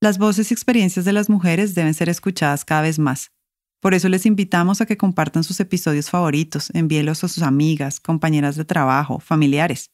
Las 0.00 0.18
voces 0.18 0.50
y 0.50 0.54
experiencias 0.54 1.04
de 1.04 1.12
las 1.12 1.28
mujeres 1.28 1.74
deben 1.74 1.92
ser 1.92 2.08
escuchadas 2.08 2.64
cada 2.64 2.82
vez 2.82 3.00
más. 3.00 3.32
Por 3.80 3.94
eso 3.94 4.08
les 4.08 4.26
invitamos 4.26 4.80
a 4.80 4.86
que 4.86 4.96
compartan 4.96 5.42
sus 5.42 5.58
episodios 5.58 6.08
favoritos, 6.08 6.70
envíelos 6.72 7.24
a 7.24 7.28
sus 7.28 7.42
amigas, 7.42 7.98
compañeras 7.98 8.54
de 8.54 8.64
trabajo, 8.64 9.18
familiares. 9.18 9.90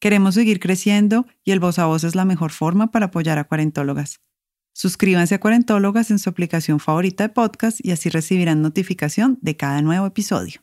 Queremos 0.00 0.34
seguir 0.34 0.58
creciendo 0.58 1.24
y 1.44 1.52
el 1.52 1.60
voz 1.60 1.78
a 1.78 1.86
voz 1.86 2.02
es 2.02 2.16
la 2.16 2.24
mejor 2.24 2.50
forma 2.50 2.90
para 2.90 3.06
apoyar 3.06 3.38
a 3.38 3.44
cuarentólogas. 3.44 4.20
Suscríbanse 4.74 5.36
a 5.36 5.40
Cuarentólogas 5.40 6.10
en 6.10 6.18
su 6.18 6.30
aplicación 6.30 6.80
favorita 6.80 7.24
de 7.24 7.28
podcast 7.32 7.78
y 7.84 7.92
así 7.92 8.08
recibirán 8.10 8.62
notificación 8.62 9.38
de 9.40 9.56
cada 9.56 9.82
nuevo 9.82 10.06
episodio. 10.06 10.60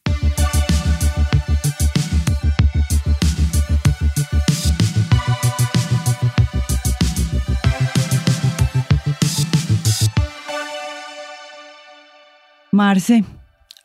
Marce, 12.76 13.24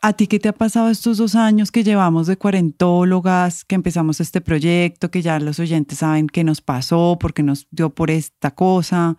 ¿a 0.01 0.13
ti 0.13 0.27
qué 0.27 0.39
te 0.39 0.49
ha 0.49 0.53
pasado 0.53 0.89
estos 0.89 1.17
dos 1.17 1.35
años 1.35 1.71
que 1.71 1.83
llevamos 1.83 2.27
de 2.27 2.37
cuarentólogas, 2.37 3.65
que 3.65 3.75
empezamos 3.75 4.19
este 4.19 4.41
proyecto, 4.41 5.09
que 5.09 5.21
ya 5.21 5.39
los 5.39 5.59
oyentes 5.59 5.99
saben 5.99 6.27
qué 6.27 6.43
nos 6.43 6.61
pasó, 6.61 7.17
porque 7.19 7.41
nos 7.41 7.67
dio 7.71 7.89
por 7.89 8.11
esta 8.11 8.51
cosa? 8.51 9.17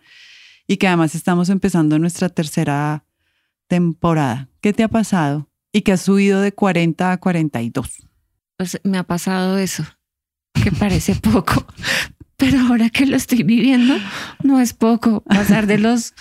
y 0.67 0.77
que 0.77 0.87
además 0.87 1.15
estamos 1.15 1.49
empezando 1.49 1.99
nuestra 1.99 2.29
tercera 2.29 3.05
temporada. 3.67 4.49
¿Qué 4.61 4.73
te 4.73 4.83
ha 4.83 4.87
pasado? 4.87 5.49
Y 5.71 5.81
que 5.81 5.93
has 5.93 6.01
subido 6.01 6.41
de 6.41 6.51
40 6.51 7.11
a 7.11 7.17
42. 7.17 8.07
Pues 8.57 8.79
me 8.83 8.97
ha 8.97 9.03
pasado 9.03 9.57
eso, 9.57 9.83
que 10.53 10.71
parece 10.71 11.15
poco, 11.33 11.65
pero 12.37 12.59
ahora 12.61 12.89
que 12.89 13.05
lo 13.05 13.15
estoy 13.15 13.43
viviendo, 13.43 13.95
no 14.43 14.59
es 14.59 14.73
poco. 14.73 15.21
Pasar 15.21 15.67
de 15.67 15.79
los, 15.79 16.13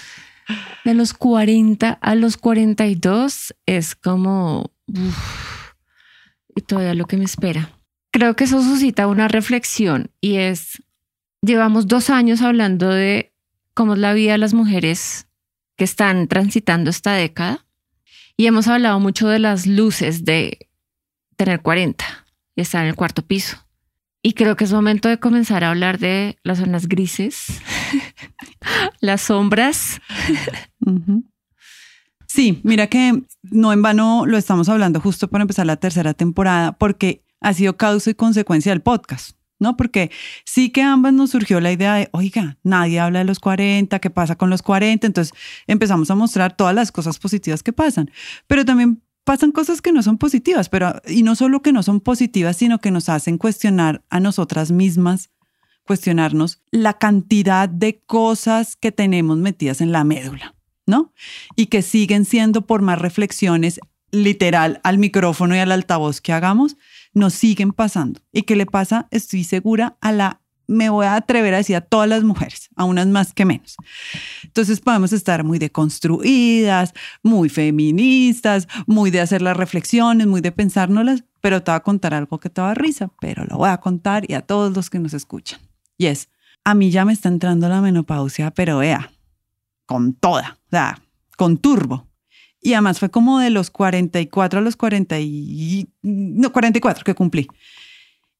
de 0.84 0.94
los 0.94 1.14
40 1.14 1.90
a 1.90 2.14
los 2.14 2.36
42 2.36 3.54
es 3.66 3.94
como... 3.94 4.72
y 6.54 6.60
todavía 6.62 6.94
lo 6.94 7.06
que 7.06 7.16
me 7.16 7.24
espera. 7.24 7.70
Creo 8.10 8.36
que 8.36 8.44
eso 8.44 8.62
suscita 8.62 9.06
una 9.06 9.28
reflexión 9.28 10.10
y 10.20 10.36
es, 10.36 10.82
llevamos 11.40 11.86
dos 11.86 12.10
años 12.10 12.42
hablando 12.42 12.90
de 12.90 13.32
cómo 13.74 13.94
es 13.94 14.00
la 14.00 14.12
vida 14.12 14.32
de 14.32 14.38
las 14.38 14.54
mujeres 14.54 15.26
que 15.76 15.84
están 15.84 16.28
transitando 16.28 16.90
esta 16.90 17.14
década. 17.14 17.64
Y 18.36 18.46
hemos 18.46 18.68
hablado 18.68 18.98
mucho 19.00 19.28
de 19.28 19.38
las 19.38 19.66
luces 19.66 20.24
de 20.24 20.68
tener 21.36 21.60
40 21.60 22.04
y 22.56 22.60
estar 22.60 22.82
en 22.82 22.88
el 22.88 22.94
cuarto 22.94 23.22
piso. 23.22 23.56
Y 24.22 24.34
creo 24.34 24.56
que 24.56 24.64
es 24.64 24.72
momento 24.72 25.08
de 25.08 25.18
comenzar 25.18 25.64
a 25.64 25.70
hablar 25.70 25.98
de 25.98 26.38
las 26.44 26.58
zonas 26.58 26.88
grises, 26.88 27.46
las 29.00 29.22
sombras. 29.22 30.00
Sí, 32.26 32.60
mira 32.62 32.86
que 32.86 33.22
no 33.42 33.72
en 33.72 33.82
vano 33.82 34.24
lo 34.26 34.38
estamos 34.38 34.68
hablando 34.68 35.00
justo 35.00 35.28
para 35.28 35.42
empezar 35.42 35.66
la 35.66 35.76
tercera 35.76 36.14
temporada, 36.14 36.72
porque 36.72 37.24
ha 37.40 37.52
sido 37.52 37.76
causa 37.76 38.10
y 38.10 38.14
consecuencia 38.14 38.72
del 38.72 38.80
podcast. 38.80 39.36
¿no? 39.62 39.76
Porque 39.76 40.10
sí 40.44 40.70
que 40.70 40.82
ambas 40.82 41.14
nos 41.14 41.30
surgió 41.30 41.60
la 41.60 41.72
idea 41.72 41.94
de, 41.94 42.08
oiga, 42.12 42.58
nadie 42.62 43.00
habla 43.00 43.20
de 43.20 43.24
los 43.24 43.38
40, 43.38 43.98
¿qué 44.00 44.10
pasa 44.10 44.36
con 44.36 44.50
los 44.50 44.60
40? 44.60 45.06
Entonces 45.06 45.32
empezamos 45.66 46.10
a 46.10 46.14
mostrar 46.14 46.56
todas 46.56 46.74
las 46.74 46.92
cosas 46.92 47.18
positivas 47.18 47.62
que 47.62 47.72
pasan, 47.72 48.10
pero 48.46 48.64
también 48.64 49.02
pasan 49.24 49.52
cosas 49.52 49.80
que 49.80 49.92
no 49.92 50.02
son 50.02 50.18
positivas, 50.18 50.68
pero 50.68 51.00
y 51.06 51.22
no 51.22 51.36
solo 51.36 51.62
que 51.62 51.72
no 51.72 51.82
son 51.82 52.00
positivas, 52.00 52.56
sino 52.56 52.80
que 52.80 52.90
nos 52.90 53.08
hacen 53.08 53.38
cuestionar 53.38 54.04
a 54.10 54.20
nosotras 54.20 54.72
mismas, 54.72 55.30
cuestionarnos 55.86 56.62
la 56.70 56.94
cantidad 56.94 57.68
de 57.68 58.00
cosas 58.00 58.76
que 58.76 58.92
tenemos 58.92 59.38
metidas 59.38 59.80
en 59.80 59.92
la 59.92 60.04
médula, 60.04 60.54
¿no? 60.86 61.12
Y 61.56 61.66
que 61.66 61.82
siguen 61.82 62.24
siendo 62.24 62.66
por 62.66 62.82
más 62.82 62.98
reflexiones 62.98 63.80
literal 64.12 64.80
al 64.84 64.98
micrófono 64.98 65.56
y 65.56 65.58
al 65.58 65.72
altavoz 65.72 66.20
que 66.20 66.32
hagamos, 66.32 66.76
nos 67.14 67.34
siguen 67.34 67.72
pasando. 67.72 68.20
¿Y 68.32 68.42
qué 68.42 68.56
le 68.56 68.66
pasa? 68.66 69.08
Estoy 69.10 69.42
segura 69.42 69.96
a 70.00 70.12
la, 70.12 70.40
me 70.66 70.90
voy 70.90 71.06
a 71.06 71.16
atrever 71.16 71.54
a 71.54 71.58
decir 71.58 71.76
a 71.76 71.80
todas 71.80 72.08
las 72.08 72.22
mujeres, 72.22 72.68
a 72.76 72.84
unas 72.84 73.06
más 73.06 73.32
que 73.32 73.44
menos. 73.44 73.76
Entonces 74.44 74.80
podemos 74.80 75.12
estar 75.12 75.44
muy 75.44 75.58
deconstruidas, 75.58 76.92
muy 77.22 77.48
feministas, 77.48 78.68
muy 78.86 79.10
de 79.10 79.20
hacer 79.20 79.42
las 79.42 79.56
reflexiones, 79.56 80.26
muy 80.26 80.40
de 80.42 80.52
pensárnoslas, 80.52 81.24
pero 81.40 81.62
te 81.62 81.70
voy 81.70 81.76
a 81.76 81.80
contar 81.80 82.14
algo 82.14 82.38
que 82.38 82.50
te 82.50 82.60
va 82.60 82.70
a 82.70 82.74
risa, 82.74 83.10
pero 83.20 83.44
lo 83.44 83.56
voy 83.56 83.70
a 83.70 83.78
contar 83.78 84.30
y 84.30 84.34
a 84.34 84.42
todos 84.42 84.74
los 84.76 84.90
que 84.90 84.98
nos 84.98 85.14
escuchan. 85.14 85.60
Y 85.98 86.06
es, 86.06 86.28
a 86.64 86.74
mí 86.74 86.90
ya 86.90 87.04
me 87.04 87.12
está 87.12 87.28
entrando 87.28 87.68
la 87.68 87.80
menopausia, 87.80 88.50
pero 88.50 88.78
vea, 88.78 89.10
con 89.86 90.14
toda, 90.14 90.58
o 90.66 90.70
sea, 90.70 91.02
con 91.36 91.58
turbo. 91.58 92.06
Y 92.60 92.74
además 92.74 93.00
fue 93.00 93.10
como 93.10 93.40
de 93.40 93.50
los 93.50 93.70
44 93.70 94.60
a 94.60 94.62
los 94.62 94.76
40 94.76 95.18
y, 95.18 95.88
no, 96.02 96.52
44 96.52 97.04
que 97.04 97.14
cumplí. 97.14 97.48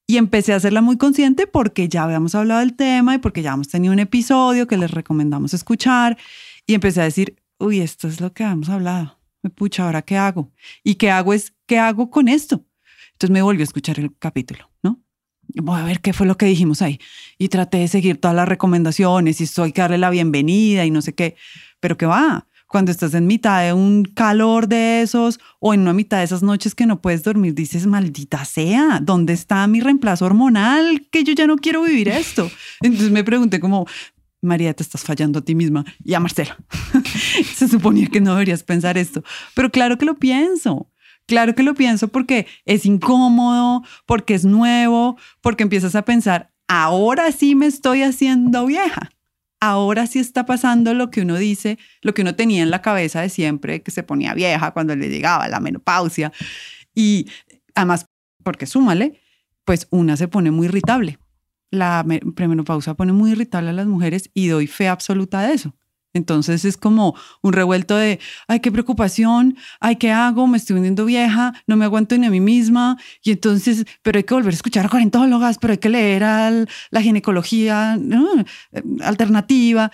Y 0.07 0.17
empecé 0.17 0.53
a 0.53 0.57
hacerla 0.57 0.81
muy 0.81 0.97
consciente 0.97 1.47
porque 1.47 1.89
ya 1.89 2.05
habíamos 2.05 2.35
hablado 2.35 2.61
del 2.61 2.75
tema 2.75 3.17
y 3.17 3.19
porque 3.19 3.43
ya 3.43 3.55
hemos 3.55 3.69
tenido 3.69 3.93
un 3.93 3.99
episodio 3.99 4.67
que 4.67 4.77
les 4.77 4.91
recomendamos 4.91 5.55
escuchar. 5.55 6.17
Y 6.67 6.75
empecé 6.75 7.01
a 7.01 7.05
decir, 7.05 7.37
uy, 7.59 7.81
esto 7.81 8.07
es 8.07 8.21
lo 8.21 8.33
que 8.33 8.45
habíamos 8.45 8.69
hablado. 8.69 9.19
Me 9.43 9.51
pucha, 9.51 9.85
¿ahora 9.85 10.03
qué 10.03 10.17
hago? 10.17 10.53
Y 10.85 10.95
qué 10.95 11.11
hago 11.11 11.35
es, 11.35 11.53
¿qué 11.67 11.79
hago 11.79 12.11
con 12.11 12.29
esto? 12.29 12.65
Entonces 13.13 13.33
me 13.33 13.43
volvió 13.43 13.63
a 13.63 13.65
escuchar 13.65 13.99
el 13.99 14.17
capítulo, 14.17 14.71
¿no? 14.83 15.01
Voy 15.57 15.81
a 15.81 15.85
ver 15.85 16.01
qué 16.01 16.13
fue 16.13 16.27
lo 16.27 16.37
que 16.37 16.47
dijimos 16.47 16.83
ahí. 16.83 16.99
Y 17.39 17.49
traté 17.49 17.79
de 17.79 17.89
seguir 17.89 18.19
todas 18.19 18.37
las 18.37 18.49
recomendaciones 18.49 19.41
y 19.41 19.45
estoy 19.45 19.73
que 19.73 19.83
darle 19.83 19.99
la 19.99 20.11
bienvenida 20.11 20.85
y 20.85 20.91
no 20.91 21.03
sé 21.03 21.15
qué. 21.15 21.37
Pero 21.81 21.97
qué 21.97 22.07
va, 22.07 22.47
cuando 22.73 22.91
estás 22.91 23.13
en 23.13 23.27
mitad 23.27 23.63
de 23.63 23.75
un 23.75 24.05
calor 24.05 24.67
de 24.67 25.03
esos 25.03 25.39
o 25.61 25.75
en 25.75 25.81
una 25.81 25.93
mitad 25.93 26.19
de 26.19 26.25
esas 26.25 26.43
noches 26.43 26.75
que 26.75 26.87
no 26.87 27.03
puedes 27.03 27.23
dormir, 27.23 27.55
dices, 27.55 27.87
maldita 27.87 28.45
sea, 28.47 28.99
¿dónde 29.03 29.35
está 29.35 29.67
mi 29.67 29.81
reemplazo 29.81 30.25
hormonal? 30.25 31.07
Que 31.11 31.23
yo 31.23 31.35
ya 31.35 31.47
no 31.47 31.57
quiero 31.57 31.83
vivir 31.83 32.09
esto. 32.09 32.51
Entonces 32.81 33.11
me 33.11 33.25
pregunté 33.25 33.61
como, 33.61 33.87
María, 34.41 34.73
te 34.73 34.83
estás 34.83 35.03
fallando 35.03 35.41
a 35.41 35.45
ti 35.45 35.55
misma 35.55 35.85
y 36.03 36.15
a 36.15 36.21
Marcela. 36.21 36.57
Se 37.55 37.69
suponía 37.69 38.09
que 38.09 38.23
no 38.23 38.33
deberías 38.33 38.63
pensar 38.63 38.97
esto, 38.97 39.23
pero 39.55 39.71
claro 39.71 39.99
que 39.99 40.07
lo 40.07 40.15
pienso. 40.15 40.92
Claro 41.27 41.55
que 41.55 41.63
lo 41.63 41.75
pienso 41.75 42.09
porque 42.09 42.47
es 42.65 42.85
incómodo, 42.85 43.83
porque 44.07 44.35
es 44.35 44.45
nuevo, 44.45 45.17
porque 45.41 45.63
empiezas 45.63 45.95
a 45.95 46.05
pensar, 46.05 46.53
ahora 46.69 47.33
sí 47.33 47.55
me 47.55 47.67
estoy 47.67 48.03
haciendo 48.03 48.67
vieja 48.67 49.11
ahora 49.63 50.09
sí 50.09 50.19
está 50.19 50.45
pasando 50.45 50.93
lo 50.93 51.13
que 51.13 51.21
uno 51.21 51.39
dice, 51.39 51.79
lo 52.01 52.15
que 52.15 52.23
uno 52.23 52.35
tenía 52.35 52.65
en 52.65 52.71
la 52.71 52.83
cabeza 52.83 53.21
de 53.21 53.29
siempre, 53.29 53.81
que 53.81 53.93
se 53.93 54.03
ponía 54.03 54.35
vieja 54.35 54.73
cuando 54.73 54.97
le 54.97 55.09
llegaba 55.09 55.47
la 55.47 55.61
menopausia. 55.61 56.33
Y 56.97 57.29
además, 57.77 58.07
porque 58.43 58.67
súmale, 58.67 59.21
pues 59.65 59.87
una 59.91 60.17
se 60.17 60.27
pone 60.27 60.51
muy 60.51 60.67
irritable. 60.67 61.21
La 61.71 62.05
premenopausia 62.35 62.95
pone 62.95 63.13
muy 63.13 63.31
irritable 63.31 63.71
a 63.71 63.73
las 63.73 63.87
mujeres 63.87 64.31
y 64.35 64.49
doy 64.49 64.67
fe 64.67 64.89
absoluta 64.89 65.43
de 65.43 65.55
eso. 65.55 65.77
Entonces 66.15 66.65
es 66.65 66.77
como 66.77 67.15
un 67.41 67.53
revuelto 67.53 67.97
de, 67.97 68.21
ay, 68.47 68.61
qué 68.61 68.71
preocupación, 68.71 69.57
ay, 69.81 69.97
¿qué 69.97 70.11
hago? 70.11 70.47
Me 70.47 70.59
estoy 70.59 70.77
hundiendo 70.77 71.05
vieja, 71.05 71.55
no 71.67 71.77
me 71.77 71.85
aguanto 71.85 72.17
ni 72.19 72.27
a 72.27 72.31
mí 72.31 72.41
misma. 72.41 72.99
Y 73.23 73.33
entonces, 73.33 73.85
pero 74.03 74.19
hay 74.19 74.25
que 74.25 74.35
volver 74.35 74.53
a 74.53 74.57
escuchar 74.57 74.87
a 74.87 74.89
cuarentólogas, 74.89 75.59
pero 75.59 75.73
hay 75.73 75.79
que 75.79 75.89
leer 75.89 76.25
a 76.25 76.51
la 76.91 77.03
ginecología 77.03 77.99
alternativa. 79.01 79.91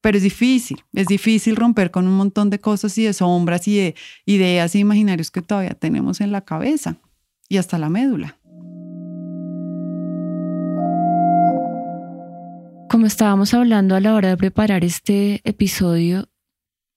Pero 0.00 0.16
es 0.16 0.24
difícil, 0.24 0.82
es 0.92 1.06
difícil 1.06 1.54
romper 1.54 1.92
con 1.92 2.08
un 2.08 2.16
montón 2.16 2.50
de 2.50 2.58
cosas 2.58 2.98
y 2.98 3.04
de 3.04 3.12
sombras 3.12 3.68
y 3.68 3.76
de 3.76 3.94
ideas 4.26 4.74
e 4.74 4.80
imaginarios 4.80 5.30
que 5.30 5.42
todavía 5.42 5.74
tenemos 5.74 6.20
en 6.20 6.32
la 6.32 6.40
cabeza 6.40 6.96
y 7.48 7.58
hasta 7.58 7.78
la 7.78 7.88
médula. 7.88 8.36
Como 12.92 13.06
estábamos 13.06 13.54
hablando 13.54 13.96
a 13.96 14.00
la 14.00 14.12
hora 14.12 14.28
de 14.28 14.36
preparar 14.36 14.84
este 14.84 15.40
episodio, 15.44 16.28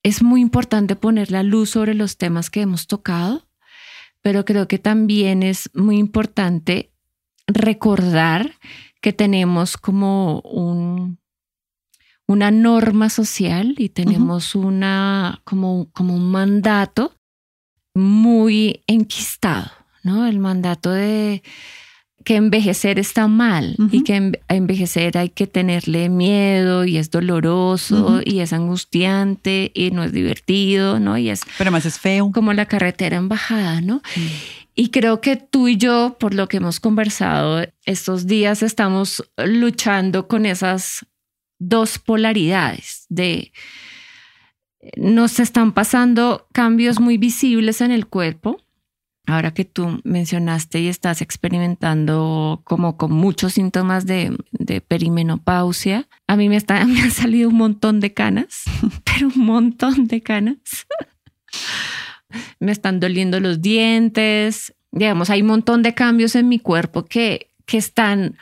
es 0.02 0.22
muy 0.22 0.42
importante 0.42 0.94
poner 0.94 1.30
la 1.30 1.42
luz 1.42 1.70
sobre 1.70 1.94
los 1.94 2.18
temas 2.18 2.50
que 2.50 2.60
hemos 2.60 2.86
tocado, 2.86 3.48
pero 4.20 4.44
creo 4.44 4.68
que 4.68 4.78
también 4.78 5.42
es 5.42 5.70
muy 5.72 5.96
importante 5.96 6.92
recordar 7.46 8.52
que 9.00 9.14
tenemos 9.14 9.78
como 9.78 10.40
un, 10.40 11.18
una 12.26 12.50
norma 12.50 13.08
social 13.08 13.74
y 13.78 13.88
tenemos 13.88 14.54
una, 14.54 15.40
como, 15.44 15.88
como 15.92 16.14
un 16.14 16.30
mandato 16.30 17.14
muy 17.94 18.84
enquistado, 18.86 19.70
¿no? 20.02 20.26
El 20.26 20.40
mandato 20.40 20.90
de 20.90 21.42
que 22.26 22.34
envejecer 22.34 22.98
está 22.98 23.28
mal 23.28 23.76
y 23.92 24.02
que 24.02 24.32
envejecer 24.48 25.16
hay 25.16 25.28
que 25.28 25.46
tenerle 25.46 26.08
miedo 26.08 26.84
y 26.84 26.96
es 26.96 27.12
doloroso 27.12 28.20
y 28.24 28.40
es 28.40 28.52
angustiante 28.52 29.70
y 29.72 29.92
no 29.92 30.02
es 30.02 30.10
divertido, 30.10 30.98
¿no? 30.98 31.16
Y 31.16 31.30
es... 31.30 31.42
Pero 31.56 31.70
más 31.70 31.86
es 31.86 32.00
feo. 32.00 32.32
Como 32.32 32.52
la 32.52 32.66
carretera 32.66 33.16
en 33.16 33.28
bajada, 33.28 33.80
¿no? 33.80 34.02
Y 34.74 34.88
creo 34.88 35.20
que 35.20 35.36
tú 35.36 35.68
y 35.68 35.76
yo, 35.76 36.16
por 36.18 36.34
lo 36.34 36.48
que 36.48 36.56
hemos 36.56 36.80
conversado 36.80 37.64
estos 37.84 38.26
días, 38.26 38.64
estamos 38.64 39.22
luchando 39.36 40.26
con 40.26 40.46
esas 40.46 41.06
dos 41.60 42.00
polaridades 42.00 43.06
de 43.08 43.52
nos 44.96 45.38
están 45.38 45.70
pasando 45.70 46.48
cambios 46.52 46.98
muy 46.98 47.18
visibles 47.18 47.80
en 47.80 47.92
el 47.92 48.08
cuerpo. 48.08 48.60
Ahora 49.26 49.52
que 49.52 49.64
tú 49.64 50.00
mencionaste 50.04 50.80
y 50.80 50.88
estás 50.88 51.20
experimentando 51.20 52.62
como 52.64 52.96
con 52.96 53.12
muchos 53.12 53.54
síntomas 53.54 54.06
de, 54.06 54.36
perimenopausia, 54.86 56.08
a 56.26 56.36
mí 56.36 56.48
me, 56.48 56.56
está, 56.56 56.84
me 56.86 57.00
han 57.00 57.10
salido 57.10 57.48
un 57.48 57.56
montón 57.56 58.00
de 58.00 58.12
canas, 58.14 58.62
pero 59.04 59.28
un 59.28 59.44
montón 59.44 60.06
de 60.06 60.22
canas. 60.22 60.58
me 62.60 62.72
están 62.72 63.00
doliendo 63.00 63.40
los 63.40 63.60
dientes, 63.60 64.74
digamos, 64.92 65.30
hay 65.30 65.42
un 65.42 65.48
montón 65.48 65.82
de 65.82 65.94
cambios 65.94 66.36
en 66.36 66.48
mi 66.48 66.58
cuerpo 66.58 67.04
que, 67.04 67.50
que 67.64 67.78
están, 67.78 68.36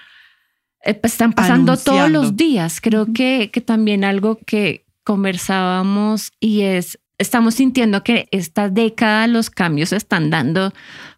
eh, 0.83 0.95
pues, 0.95 1.15
están 1.15 1.33
pasando 1.33 1.77
todos 1.77 2.11
los 2.11 2.37
días. 2.37 2.81
Creo 2.81 3.13
que, 3.13 3.51
que 3.53 3.61
también 3.61 4.05
algo 4.05 4.39
que, 4.45 4.85
conversábamos 5.05 6.33
y 6.41 6.63
es, 6.63 6.99
estamos 7.19 7.55
sintiendo 7.55 8.02
que 8.02 8.28
esta 8.31 8.69
década 8.69 9.26
los 9.26 9.50
cambios 9.50 9.90
se 9.90 9.96
están 9.96 10.31
dando 10.31 10.72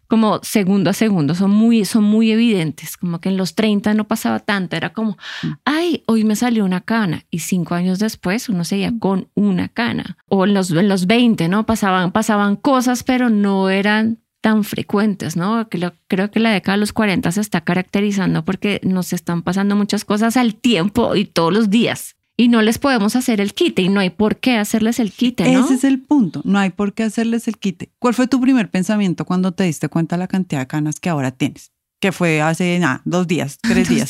como 0.07 0.39
segundo 0.41 0.89
a 0.89 0.93
segundo, 0.93 1.35
son 1.35 1.51
muy, 1.51 1.83
son 1.83 2.05
muy 2.05 2.31
evidentes, 2.31 2.95
como 2.97 3.19
que 3.19 3.29
en 3.29 3.37
los 3.37 3.55
30 3.55 3.93
no 3.93 4.07
pasaba 4.07 4.39
tanto, 4.39 4.75
era 4.75 4.93
como, 4.93 5.17
mm. 5.43 5.47
ay, 5.65 6.03
hoy 6.07 6.23
me 6.23 6.35
salió 6.35 6.63
una 6.63 6.81
cana 6.81 7.25
y 7.29 7.39
cinco 7.39 7.75
años 7.75 7.99
después 7.99 8.47
uno 8.47 8.63
seguía 8.63 8.93
con 8.97 9.27
una 9.35 9.67
cana, 9.67 10.17
o 10.27 10.45
en 10.45 10.53
los, 10.53 10.71
en 10.71 10.87
los 10.87 11.07
20, 11.07 11.49
¿no? 11.49 11.65
Pasaban, 11.65 12.11
pasaban 12.11 12.55
cosas, 12.55 13.03
pero 13.03 13.29
no 13.29 13.69
eran 13.69 14.19
tan 14.39 14.63
frecuentes, 14.63 15.35
¿no? 15.35 15.67
Creo 15.69 16.31
que 16.31 16.39
la 16.39 16.51
década 16.51 16.77
de 16.77 16.81
los 16.81 16.93
40 16.93 17.29
se 17.33 17.41
está 17.41 17.61
caracterizando 17.61 18.45
porque 18.45 18.79
nos 18.83 19.11
están 19.11 19.41
pasando 19.41 19.75
muchas 19.75 20.05
cosas 20.05 20.37
al 20.37 20.55
tiempo 20.55 21.15
y 21.15 21.25
todos 21.25 21.51
los 21.51 21.69
días 21.69 22.16
y 22.39 22.49
no 22.49 22.61
les 22.61 22.77
podemos 22.77 23.15
hacer 23.15 23.41
el 23.41 23.53
quite 23.55 23.81
y 23.81 23.89
no 23.89 23.99
hay 23.99 24.11
por 24.11 24.37
qué 24.37 24.57
hacerles 24.57 24.99
el 24.99 25.11
quite, 25.11 25.51
¿no? 25.51 25.65
Ese 25.65 25.73
es 25.73 25.83
el 25.83 25.99
punto, 25.99 26.41
no 26.45 26.59
hay 26.59 26.69
por 26.69 26.93
qué 26.93 27.03
hacerles 27.03 27.47
el 27.47 27.57
quite. 27.57 27.91
¿Cuál 27.97 28.13
fue 28.13 28.27
tu 28.27 28.39
primer 28.39 28.69
pensamiento 28.69 29.25
cuando 29.25 29.51
te 29.51 29.63
diste 29.63 29.89
cuenta 29.89 30.15
de 30.15 30.19
la 30.19 30.27
cantidad 30.27 30.61
de 30.61 30.67
canas 30.67 30.99
que 30.99 31.09
ahora 31.09 31.31
tienes? 31.31 31.71
Que 31.99 32.11
fue 32.11 32.41
hace 32.41 32.77
nada, 32.77 33.01
dos 33.05 33.25
días, 33.25 33.57
tres 33.61 33.89
días. 33.89 34.07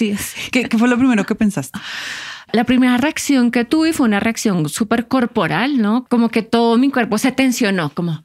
¿Qué, 0.51 0.67
fue 0.77 0.89
lo 0.89 0.97
primero 0.97 1.25
que 1.25 1.35
pensaste? 1.35 1.79
La 2.51 2.65
primera 2.65 2.97
reacción 2.97 3.49
que 3.49 3.63
tuve 3.63 3.93
fue 3.93 4.05
una 4.05 4.19
reacción 4.19 4.67
súper 4.67 5.07
corporal, 5.07 5.81
¿no? 5.81 6.05
Como 6.09 6.27
que 6.27 6.43
todo 6.43 6.77
mi 6.77 6.91
cuerpo 6.91 7.17
se 7.17 7.31
tensionó, 7.31 7.93
como, 7.93 8.23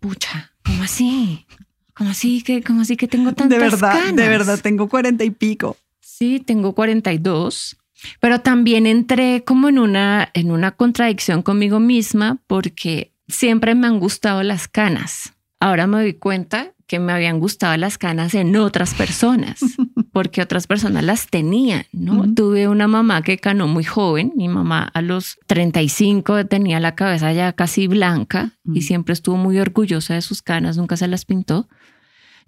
pucha, 0.00 0.52
¿cómo 0.64 0.82
así? 0.82 1.46
¿Cómo 1.94 2.10
así 2.10 2.42
que, 2.42 2.62
cómo 2.62 2.80
así 2.80 2.96
que 2.96 3.06
tengo 3.06 3.32
tantas 3.32 3.58
De 3.58 3.64
verdad, 3.64 3.92
canas? 3.92 4.16
de 4.16 4.28
verdad, 4.28 4.60
tengo 4.60 4.88
cuarenta 4.88 5.22
y 5.22 5.30
pico. 5.30 5.76
Sí, 6.00 6.40
tengo 6.44 6.74
cuarenta 6.74 7.12
y 7.12 7.18
dos. 7.18 7.76
Pero 8.20 8.40
también 8.40 8.86
entré 8.86 9.44
como 9.44 9.68
en 9.68 9.78
una, 9.78 10.30
en 10.34 10.50
una 10.50 10.72
contradicción 10.72 11.42
conmigo 11.42 11.80
misma 11.80 12.38
porque 12.46 13.14
siempre 13.28 13.74
me 13.74 13.86
han 13.86 14.00
gustado 14.00 14.42
las 14.42 14.68
canas. 14.68 15.34
Ahora 15.60 15.86
me 15.86 15.98
doy 15.98 16.14
cuenta 16.14 16.72
que 16.90 16.98
me 16.98 17.12
habían 17.12 17.38
gustado 17.38 17.76
las 17.76 17.98
canas 17.98 18.34
en 18.34 18.56
otras 18.56 18.94
personas, 18.94 19.60
porque 20.12 20.42
otras 20.42 20.66
personas 20.66 21.04
las 21.04 21.28
tenían, 21.28 21.84
¿no? 21.92 22.34
Tuve 22.34 22.66
una 22.66 22.88
mamá 22.88 23.22
que 23.22 23.38
canó 23.38 23.68
muy 23.68 23.84
joven, 23.84 24.32
mi 24.34 24.48
mamá 24.48 24.90
a 24.92 25.00
los 25.00 25.38
35 25.46 26.46
tenía 26.46 26.80
la 26.80 26.96
cabeza 26.96 27.32
ya 27.32 27.52
casi 27.52 27.86
blanca 27.86 28.58
y 28.64 28.82
siempre 28.82 29.12
estuvo 29.12 29.36
muy 29.36 29.60
orgullosa 29.60 30.14
de 30.14 30.20
sus 30.20 30.42
canas, 30.42 30.78
nunca 30.78 30.96
se 30.96 31.06
las 31.06 31.24
pintó. 31.24 31.68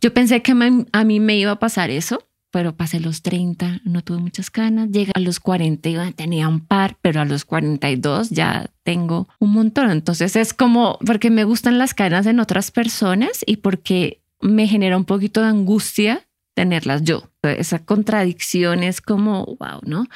Yo 0.00 0.12
pensé 0.12 0.42
que 0.42 0.52
a 0.92 1.04
mí 1.04 1.20
me 1.20 1.36
iba 1.36 1.52
a 1.52 1.60
pasar 1.60 1.90
eso, 1.90 2.26
pero 2.52 2.76
pasé 2.76 3.00
los 3.00 3.22
30, 3.22 3.80
no 3.84 4.02
tuve 4.02 4.18
muchas 4.18 4.50
canas. 4.50 4.90
Llegué 4.90 5.10
a 5.14 5.20
los 5.20 5.40
40 5.40 5.88
y 5.88 6.12
tenía 6.12 6.46
un 6.46 6.60
par, 6.60 6.96
pero 7.00 7.20
a 7.20 7.24
los 7.24 7.44
42 7.44 8.30
ya 8.30 8.70
tengo 8.84 9.26
un 9.38 9.52
montón. 9.52 9.90
Entonces 9.90 10.36
es 10.36 10.54
como 10.54 10.98
porque 11.04 11.30
me 11.30 11.44
gustan 11.44 11.78
las 11.78 11.94
canas 11.94 12.26
en 12.26 12.38
otras 12.38 12.70
personas 12.70 13.42
y 13.46 13.56
porque 13.56 14.20
me 14.40 14.68
genera 14.68 14.96
un 14.96 15.04
poquito 15.04 15.40
de 15.40 15.48
angustia 15.48 16.26
tenerlas 16.54 17.02
yo. 17.02 17.24
Esa 17.42 17.78
contradicción 17.78 18.82
es 18.82 19.00
como, 19.00 19.56
wow, 19.58 19.80
¿no? 19.84 20.06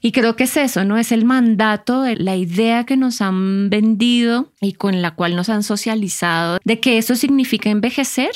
Y 0.00 0.10
creo 0.10 0.34
que 0.34 0.44
es 0.44 0.56
eso, 0.56 0.84
¿no? 0.84 0.98
Es 0.98 1.12
el 1.12 1.24
mandato, 1.24 2.04
la 2.16 2.36
idea 2.36 2.84
que 2.84 2.96
nos 2.96 3.20
han 3.20 3.70
vendido 3.70 4.52
y 4.60 4.72
con 4.72 5.00
la 5.00 5.12
cual 5.12 5.36
nos 5.36 5.48
han 5.48 5.62
socializado 5.62 6.58
de 6.64 6.80
que 6.80 6.98
eso 6.98 7.14
significa 7.14 7.70
envejecer 7.70 8.32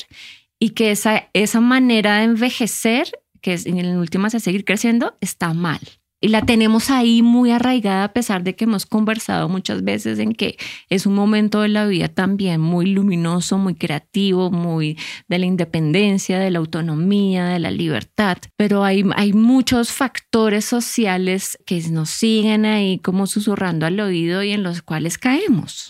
y 0.58 0.70
que 0.70 0.90
esa, 0.90 1.28
esa 1.32 1.60
manera 1.60 2.19
de 2.19 2.25
envejecer 2.25 3.10
que 3.40 3.55
es, 3.55 3.67
en 3.67 3.96
últimas 3.96 4.35
es 4.35 4.43
seguir 4.43 4.64
creciendo, 4.64 5.17
está 5.20 5.55
mal. 5.55 5.81
Y 6.20 6.29
la 6.29 6.43
tenemos 6.43 6.90
ahí 6.90 7.23
muy 7.23 7.52
arraigada 7.52 8.02
a 8.02 8.12
pesar 8.12 8.43
de 8.43 8.56
que 8.56 8.64
hemos 8.64 8.87
conversado 8.87 9.49
muchas 9.49 9.85
veces 9.85 10.19
en 10.19 10.32
que 10.32 10.56
es 10.88 11.06
un 11.06 11.14
momento 11.14 11.61
de 11.61 11.69
la 11.69 11.87
vida 11.87 12.08
también 12.08 12.61
muy 12.61 12.87
luminoso, 12.87 13.56
muy 13.56 13.76
creativo, 13.76 14.50
muy 14.50 14.99
de 15.29 15.38
la 15.38 15.46
independencia, 15.46 16.40
de 16.40 16.50
la 16.50 16.58
autonomía, 16.58 17.46
de 17.46 17.61
la 17.61 17.70
libertad. 17.70 18.38
Pero 18.56 18.82
hay, 18.82 19.05
hay 19.14 19.32
muchos 19.32 19.93
factores 19.93 20.64
sociales 20.64 21.56
que 21.64 21.81
nos 21.88 22.11
siguen 22.11 22.67
ahí 22.67 22.99
como 22.99 23.29
susurrando 23.29 23.87
al 23.87 24.00
oído 24.00 24.43
y 24.43 24.50
en 24.50 24.64
los 24.64 24.82
cuales 24.82 25.19
caemos. 25.19 25.88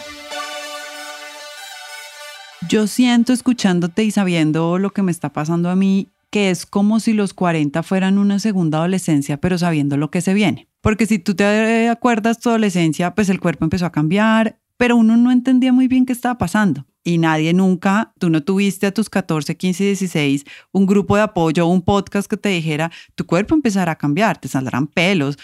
Yo 2.69 2.87
siento 2.87 3.33
escuchándote 3.33 4.05
y 4.05 4.11
sabiendo 4.11 4.77
lo 4.77 4.91
que 4.91 5.03
me 5.03 5.11
está 5.11 5.33
pasando 5.33 5.71
a 5.71 5.77
mí 5.77 6.09
que 6.31 6.51
es 6.51 6.67
como 6.67 7.01
si 7.01 7.13
los 7.13 7.35
40 7.35 7.83
fueran 7.83 8.19
una 8.19 8.39
segunda 8.39 8.79
adolescencia, 8.79 9.39
pero 9.41 9.59
sabiendo 9.59 9.97
lo 9.97 10.11
que 10.11 10.21
se 10.21 10.35
viene. 10.35 10.69
Porque 10.81 11.07
si 11.07 11.19
tú 11.19 11.35
te 11.35 11.89
acuerdas 11.89 12.41
tu 12.41 12.49
adolescencia, 12.49 13.15
pues 13.15 13.29
el 13.29 13.41
cuerpo 13.41 13.65
empezó 13.65 13.87
a 13.87 13.93
cambiar, 13.93 14.59
pero 14.77 14.97
uno 14.97 15.17
no 15.17 15.31
entendía 15.31 15.73
muy 15.73 15.89
bien 15.89 16.07
qué 16.07 16.13
estaba 16.13 16.39
pasando 16.39 16.88
y 17.05 17.19
nadie 17.19 17.55
nunca, 17.55 18.12
tú 18.19 18.29
no 18.29 18.43
tuviste 18.43 18.87
a 18.87 18.93
tus 18.93 19.09
14, 19.09 19.56
15, 19.56 19.85
16 19.85 20.45
un 20.73 20.87
grupo 20.87 21.17
de 21.17 21.23
apoyo, 21.23 21.67
un 21.67 21.83
podcast 21.83 22.29
que 22.29 22.37
te 22.37 22.50
dijera, 22.50 22.91
tu 23.15 23.25
cuerpo 23.25 23.55
empezará 23.55 23.93
a 23.93 23.97
cambiar, 23.97 24.39
te 24.39 24.49
saldrán 24.49 24.87
pelos. 24.87 25.39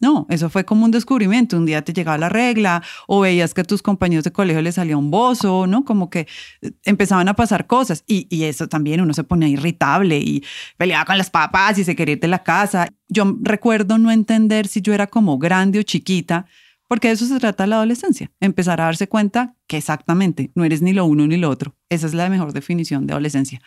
no, 0.00 0.26
eso 0.28 0.50
fue 0.50 0.64
como 0.64 0.84
un 0.84 0.90
descubrimiento. 0.90 1.56
Un 1.56 1.66
día 1.66 1.82
te 1.82 1.92
llegaba 1.92 2.18
la 2.18 2.28
regla 2.28 2.82
o 3.06 3.20
veías 3.20 3.54
que 3.54 3.62
a 3.62 3.64
tus 3.64 3.82
compañeros 3.82 4.24
de 4.24 4.32
colegio 4.32 4.60
les 4.62 4.74
salía 4.74 4.96
un 4.96 5.10
bozo, 5.10 5.66
¿no? 5.66 5.84
Como 5.84 6.10
que 6.10 6.26
eh, 6.60 6.72
empezaban 6.84 7.28
a 7.28 7.34
pasar 7.34 7.66
cosas 7.66 8.04
y, 8.06 8.26
y 8.28 8.44
eso 8.44 8.68
también 8.68 9.00
uno 9.00 9.14
se 9.14 9.24
ponía 9.24 9.48
irritable 9.48 10.18
y 10.18 10.44
peleaba 10.76 11.04
con 11.04 11.18
las 11.18 11.30
papás 11.30 11.78
y 11.78 11.84
se 11.84 11.96
quería 11.96 12.14
ir 12.14 12.20
de 12.20 12.28
la 12.28 12.42
casa. 12.42 12.88
Yo 13.08 13.36
recuerdo 13.40 13.98
no 13.98 14.10
entender 14.10 14.66
si 14.66 14.82
yo 14.82 14.92
era 14.92 15.06
como 15.06 15.38
grande 15.38 15.78
o 15.78 15.82
chiquita 15.82 16.46
porque 16.88 17.08
de 17.08 17.14
eso 17.14 17.26
se 17.26 17.38
trata 17.38 17.66
la 17.66 17.76
adolescencia, 17.76 18.30
empezar 18.40 18.80
a 18.80 18.84
darse 18.84 19.08
cuenta 19.08 19.56
que 19.66 19.76
exactamente 19.76 20.50
no 20.54 20.64
eres 20.64 20.82
ni 20.82 20.92
lo 20.92 21.04
uno 21.04 21.26
ni 21.26 21.36
lo 21.36 21.50
otro. 21.50 21.74
Esa 21.88 22.06
es 22.06 22.14
la 22.14 22.28
mejor 22.28 22.52
definición 22.52 23.06
de 23.06 23.12
adolescencia. 23.12 23.60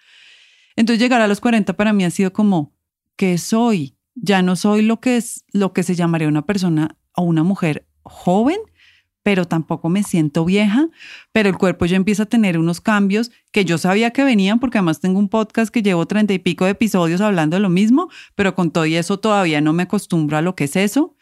Entonces 0.75 1.01
llegar 1.01 1.21
a 1.21 1.27
los 1.27 1.41
40 1.41 1.73
para 1.73 1.93
mí 1.93 2.05
ha 2.05 2.09
sido 2.09 2.31
como, 2.31 2.73
¿qué 3.15 3.37
soy? 3.37 3.95
Ya 4.15 4.41
no 4.41 4.55
soy 4.55 4.81
lo 4.81 4.99
que 4.99 5.17
es 5.17 5.43
lo 5.51 5.73
que 5.73 5.83
se 5.83 5.95
llamaría 5.95 6.27
una 6.27 6.45
persona 6.45 6.97
o 7.15 7.23
una 7.23 7.43
mujer 7.43 7.85
joven, 8.03 8.57
pero 9.23 9.45
tampoco 9.45 9.89
me 9.89 10.03
siento 10.03 10.45
vieja, 10.45 10.87
pero 11.33 11.49
el 11.49 11.57
cuerpo 11.57 11.85
ya 11.85 11.97
empieza 11.97 12.23
a 12.23 12.25
tener 12.25 12.57
unos 12.57 12.79
cambios 12.79 13.31
que 13.51 13.65
yo 13.65 13.77
sabía 13.77 14.11
que 14.11 14.23
venían 14.23 14.59
porque 14.59 14.77
además 14.77 15.01
tengo 15.01 15.19
un 15.19 15.29
podcast 15.29 15.71
que 15.71 15.83
llevo 15.83 16.05
treinta 16.07 16.33
y 16.33 16.39
pico 16.39 16.65
de 16.65 16.71
episodios 16.71 17.19
hablando 17.21 17.57
de 17.57 17.61
lo 17.61 17.69
mismo, 17.69 18.09
pero 18.35 18.55
con 18.55 18.71
todo 18.71 18.85
y 18.85 18.95
eso 18.95 19.19
todavía 19.19 19.61
no 19.61 19.73
me 19.73 19.83
acostumbro 19.83 20.37
a 20.37 20.41
lo 20.41 20.55
que 20.55 20.63
es 20.63 20.75
eso. 20.75 21.15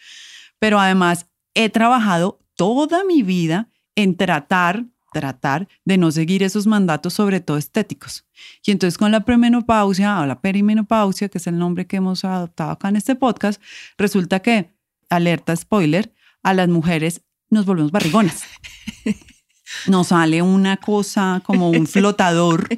Pero 0.60 0.80
además 0.80 1.28
he 1.58 1.70
trabajado 1.70 2.40
toda 2.56 3.04
mi 3.04 3.24
vida 3.24 3.70
en 3.96 4.16
tratar, 4.16 4.86
tratar 5.12 5.68
de 5.86 5.98
no 5.98 6.12
seguir 6.12 6.44
esos 6.44 6.68
mandatos, 6.68 7.14
sobre 7.14 7.40
todo 7.40 7.58
estéticos. 7.58 8.28
Y 8.64 8.70
entonces 8.70 8.96
con 9.00 9.12
la 9.12 9.26
premenopausia 9.26 10.20
o 10.22 10.28
la 10.28 10.40
perimenopausia, 10.40 11.30
que 11.30 11.40
es 11.40 11.48
el 11.48 11.58
nombre 11.58 11.88
que 11.88 11.98
hemos 11.98 12.24
adoptado 12.24 12.72
acá 12.72 12.90
en 12.90 12.96
este 12.96 13.16
podcast, 13.16 13.60
resulta 13.98 14.40
que, 14.40 14.72
alerta 15.10 15.56
spoiler, 15.56 16.14
a 16.44 16.54
las 16.54 16.70
mujeres 16.70 17.24
nos 17.50 17.66
volvemos 17.66 17.92
barrigonas. 17.92 18.44
Nos 19.88 20.08
sale 20.08 20.42
una 20.42 20.78
cosa 20.78 21.42
como 21.44 21.72
un 21.72 21.88
flotador 21.88 22.70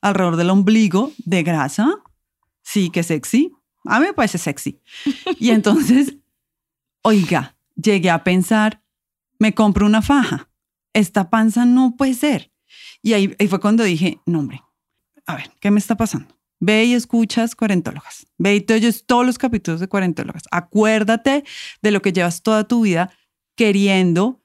alrededor 0.00 0.36
del 0.36 0.50
ombligo 0.50 1.12
de 1.18 1.42
grasa. 1.42 2.02
Sí, 2.62 2.90
que 2.90 3.02
sexy. 3.02 3.52
A 3.84 4.00
mí 4.00 4.06
me 4.06 4.12
parece 4.14 4.38
sexy. 4.38 4.80
Y 5.38 5.50
entonces, 5.50 6.16
oiga, 7.02 7.55
llegué 7.76 8.10
a 8.10 8.24
pensar, 8.24 8.82
me 9.38 9.54
compro 9.54 9.86
una 9.86 10.02
faja, 10.02 10.50
esta 10.92 11.30
panza 11.30 11.64
no 11.64 11.96
puede 11.96 12.14
ser. 12.14 12.52
Y 13.02 13.12
ahí, 13.12 13.36
fue 13.48 13.60
cuando 13.60 13.84
dije, 13.84 14.20
no 14.26 14.40
hombre, 14.40 14.62
a 15.26 15.36
ver, 15.36 15.50
¿qué 15.60 15.70
me 15.70 15.78
está 15.78 15.96
pasando? 15.96 16.36
Ve 16.58 16.84
y 16.84 16.94
escuchas 16.94 17.54
Cuarentólogas. 17.54 18.26
Ve 18.38 18.56
y 18.56 18.60
te 18.60 18.74
oyes 18.74 19.04
todos 19.06 19.26
los 19.26 19.38
capítulos 19.38 19.80
de 19.80 19.88
Cuarentólogas. 19.88 20.44
Acuérdate 20.50 21.44
de 21.82 21.90
lo 21.90 22.00
que 22.00 22.12
llevas 22.12 22.42
toda 22.42 22.64
tu 22.64 22.82
vida 22.82 23.10
queriendo 23.54 24.42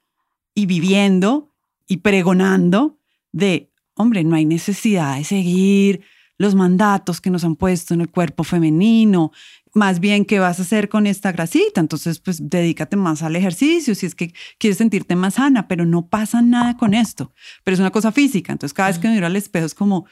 y 0.54 0.66
viviendo 0.66 1.54
y 1.86 1.98
pregonando 1.98 2.98
de, 3.32 3.72
hombre, 3.94 4.24
no 4.24 4.36
hay 4.36 4.44
necesidad 4.44 5.16
de 5.16 5.24
seguir 5.24 6.04
los 6.38 6.54
mandatos 6.54 7.20
que 7.20 7.30
nos 7.30 7.44
han 7.44 7.56
puesto 7.56 7.94
en 7.94 8.00
el 8.00 8.10
cuerpo 8.10 8.44
femenino, 8.44 9.32
más 9.74 10.00
bien 10.00 10.24
qué 10.24 10.38
vas 10.38 10.58
a 10.58 10.62
hacer 10.62 10.88
con 10.88 11.06
esta 11.06 11.32
grasita. 11.32 11.80
Entonces, 11.80 12.18
pues 12.18 12.50
dedícate 12.50 12.96
más 12.96 13.22
al 13.22 13.36
ejercicio 13.36 13.94
si 13.94 14.06
es 14.06 14.14
que 14.14 14.34
quieres 14.58 14.78
sentirte 14.78 15.16
más 15.16 15.34
sana, 15.34 15.68
pero 15.68 15.84
no 15.84 16.08
pasa 16.08 16.42
nada 16.42 16.76
con 16.76 16.94
esto. 16.94 17.32
Pero 17.64 17.74
es 17.74 17.80
una 17.80 17.90
cosa 17.90 18.12
física. 18.12 18.52
Entonces, 18.52 18.74
cada 18.74 18.88
vez 18.88 18.98
que 18.98 19.08
me 19.08 19.14
miro 19.14 19.26
al 19.26 19.36
espejo 19.36 19.66
es 19.66 19.74
como, 19.74 20.06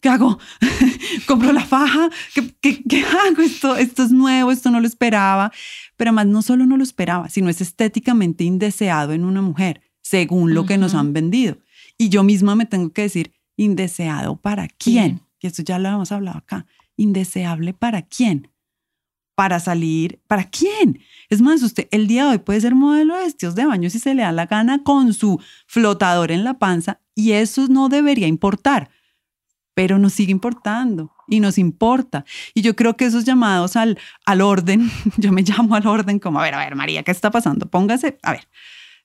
¿qué 0.00 0.08
hago? 0.08 0.38
¿Compro 1.26 1.52
la 1.52 1.64
faja? 1.64 2.08
¿Qué, 2.34 2.54
qué, 2.60 2.82
qué 2.88 3.04
hago? 3.04 3.42
Esto, 3.42 3.76
esto 3.76 4.04
es 4.04 4.12
nuevo, 4.12 4.52
esto 4.52 4.70
no 4.70 4.80
lo 4.80 4.86
esperaba. 4.86 5.50
Pero 5.96 6.10
además, 6.10 6.26
no 6.26 6.42
solo 6.42 6.66
no 6.66 6.76
lo 6.76 6.84
esperaba, 6.84 7.28
sino 7.28 7.48
es 7.48 7.60
estéticamente 7.60 8.44
indeseado 8.44 9.12
en 9.12 9.24
una 9.24 9.42
mujer, 9.42 9.82
según 10.02 10.54
lo 10.54 10.66
que 10.66 10.78
nos 10.78 10.94
han 10.94 11.12
vendido. 11.12 11.58
Y 11.98 12.10
yo 12.10 12.22
misma 12.22 12.54
me 12.54 12.66
tengo 12.66 12.92
que 12.92 13.02
decir, 13.02 13.32
indeseado 13.56 14.36
para 14.36 14.68
quién. 14.68 15.23
Y 15.44 15.46
esto 15.46 15.62
ya 15.62 15.78
lo 15.78 15.90
hemos 15.90 16.10
hablado 16.10 16.38
acá. 16.38 16.64
Indeseable 16.96 17.74
para 17.74 18.00
quién 18.00 18.50
para 19.34 19.58
salir, 19.60 20.22
¿para 20.26 20.44
quién? 20.44 21.00
Es 21.28 21.42
más, 21.42 21.62
usted 21.62 21.88
el 21.90 22.06
día 22.06 22.24
de 22.24 22.30
hoy 22.30 22.38
puede 22.38 22.60
ser 22.60 22.74
modelo 22.74 23.16
de 23.16 23.24
vestidos 23.24 23.54
de 23.56 23.66
baño 23.66 23.90
si 23.90 23.98
se 23.98 24.14
le 24.14 24.22
da 24.22 24.32
la 24.32 24.46
gana 24.46 24.82
con 24.84 25.12
su 25.12 25.40
flotador 25.66 26.30
en 26.30 26.44
la 26.44 26.54
panza 26.54 27.00
y 27.16 27.32
eso 27.32 27.66
no 27.68 27.88
debería 27.88 28.28
importar, 28.28 28.90
pero 29.74 29.98
nos 29.98 30.12
sigue 30.12 30.30
importando 30.30 31.12
y 31.26 31.40
nos 31.40 31.58
importa. 31.58 32.24
Y 32.54 32.62
yo 32.62 32.76
creo 32.76 32.96
que 32.96 33.06
esos 33.06 33.24
llamados 33.24 33.74
al, 33.74 33.98
al 34.24 34.40
orden, 34.40 34.88
yo 35.16 35.32
me 35.32 35.42
llamo 35.42 35.74
al 35.74 35.86
orden 35.88 36.20
como, 36.20 36.38
a 36.38 36.44
ver, 36.44 36.54
a 36.54 36.58
ver, 36.58 36.76
María, 36.76 37.02
¿qué 37.02 37.10
está 37.10 37.32
pasando? 37.32 37.68
Póngase, 37.68 38.18
a 38.22 38.32
ver, 38.32 38.48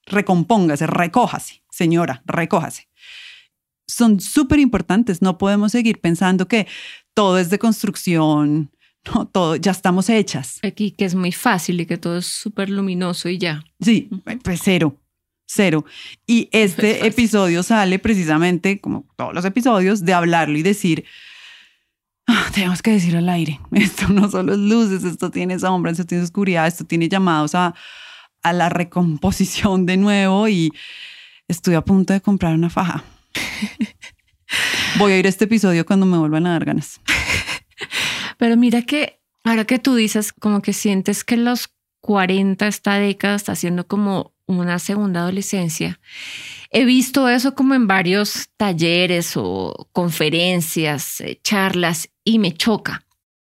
recompóngase, 0.05 0.85
recójase, 0.85 1.63
señora, 1.71 2.21
recójase. 2.25 2.88
Son 3.89 4.19
súper 4.19 4.59
importantes, 4.59 5.21
no 5.21 5.37
podemos 5.37 5.71
seguir 5.71 5.99
pensando 5.99 6.47
que 6.47 6.67
todo 7.15 7.39
es 7.39 7.49
de 7.49 7.57
construcción, 7.57 8.71
no, 9.13 9.27
todo, 9.27 9.55
ya 9.55 9.71
estamos 9.71 10.09
hechas. 10.09 10.59
Aquí 10.63 10.91
que 10.91 11.05
es 11.05 11.15
muy 11.15 11.31
fácil 11.31 11.81
y 11.81 11.85
que 11.85 11.97
todo 11.97 12.17
es 12.17 12.25
súper 12.25 12.69
luminoso 12.69 13.29
y 13.29 13.37
ya. 13.37 13.63
Sí, 13.79 14.09
pues 14.43 14.61
cero, 14.63 14.95
cero. 15.47 15.85
Y 16.27 16.49
este 16.53 17.07
episodio 17.07 17.63
sale 17.63 17.99
precisamente, 17.99 18.79
como 18.79 19.05
todos 19.17 19.33
los 19.33 19.45
episodios, 19.45 20.05
de 20.05 20.13
hablarlo 20.13 20.57
y 20.57 20.63
decir, 20.63 21.05
ah, 22.27 22.49
tenemos 22.53 22.81
que 22.81 22.91
decir 22.91 23.17
al 23.17 23.29
aire, 23.29 23.59
esto 23.71 24.07
no 24.09 24.29
solo 24.29 24.53
es 24.53 24.59
luces, 24.59 25.03
esto 25.03 25.31
tiene 25.31 25.57
sombras, 25.57 25.93
esto 25.93 26.05
tiene 26.05 26.23
oscuridad, 26.23 26.67
esto 26.67 26.85
tiene 26.85 27.09
llamados 27.09 27.55
a, 27.55 27.73
a 28.43 28.53
la 28.53 28.69
recomposición 28.69 29.85
de 29.85 29.97
nuevo 29.97 30.47
y 30.47 30.71
estoy 31.47 31.73
a 31.73 31.81
punto 31.81 32.13
de 32.13 32.21
comprar 32.21 32.53
una 32.53 32.69
faja. 32.69 33.03
Voy 34.97 35.11
a 35.13 35.17
ir 35.19 35.25
a 35.25 35.29
este 35.29 35.45
episodio 35.45 35.85
cuando 35.85 36.05
me 36.05 36.17
vuelvan 36.17 36.47
a 36.47 36.51
dar 36.51 36.65
ganas. 36.65 36.99
Pero 38.37 38.57
mira 38.57 38.81
que 38.81 39.19
ahora 39.43 39.65
que 39.65 39.79
tú 39.79 39.95
dices, 39.95 40.33
como 40.33 40.61
que 40.61 40.73
sientes 40.73 41.23
que 41.23 41.37
los 41.37 41.69
40, 42.01 42.67
esta 42.67 42.95
década 42.95 43.35
está 43.35 43.55
siendo 43.55 43.87
como 43.87 44.33
una 44.45 44.79
segunda 44.79 45.21
adolescencia. 45.21 45.99
He 46.71 46.85
visto 46.85 47.29
eso 47.29 47.55
como 47.55 47.75
en 47.75 47.87
varios 47.87 48.49
talleres 48.57 49.33
o 49.35 49.89
conferencias, 49.91 51.21
eh, 51.21 51.39
charlas, 51.43 52.09
y 52.23 52.39
me 52.39 52.53
choca. 52.53 53.05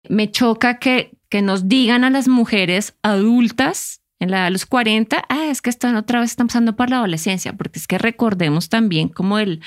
Me 0.10 0.32
choca 0.32 0.80
que, 0.80 1.12
que 1.30 1.42
nos 1.42 1.68
digan 1.68 2.04
a 2.04 2.10
las 2.10 2.28
mujeres 2.28 2.96
adultas 3.04 4.02
en 4.20 4.32
la 4.32 4.46
de 4.46 4.52
los 4.52 4.66
40, 4.66 5.24
ah, 5.30 5.46
es 5.50 5.62
que 5.62 5.70
están 5.70 5.96
otra 5.96 6.20
vez 6.20 6.32
están 6.32 6.48
pasando 6.48 6.76
por 6.76 6.90
la 6.90 6.98
adolescencia, 6.98 7.54
porque 7.54 7.80
es 7.80 7.88
que 7.88 7.98
recordemos 7.98 8.70
también 8.70 9.10
como 9.10 9.40
el, 9.40 9.62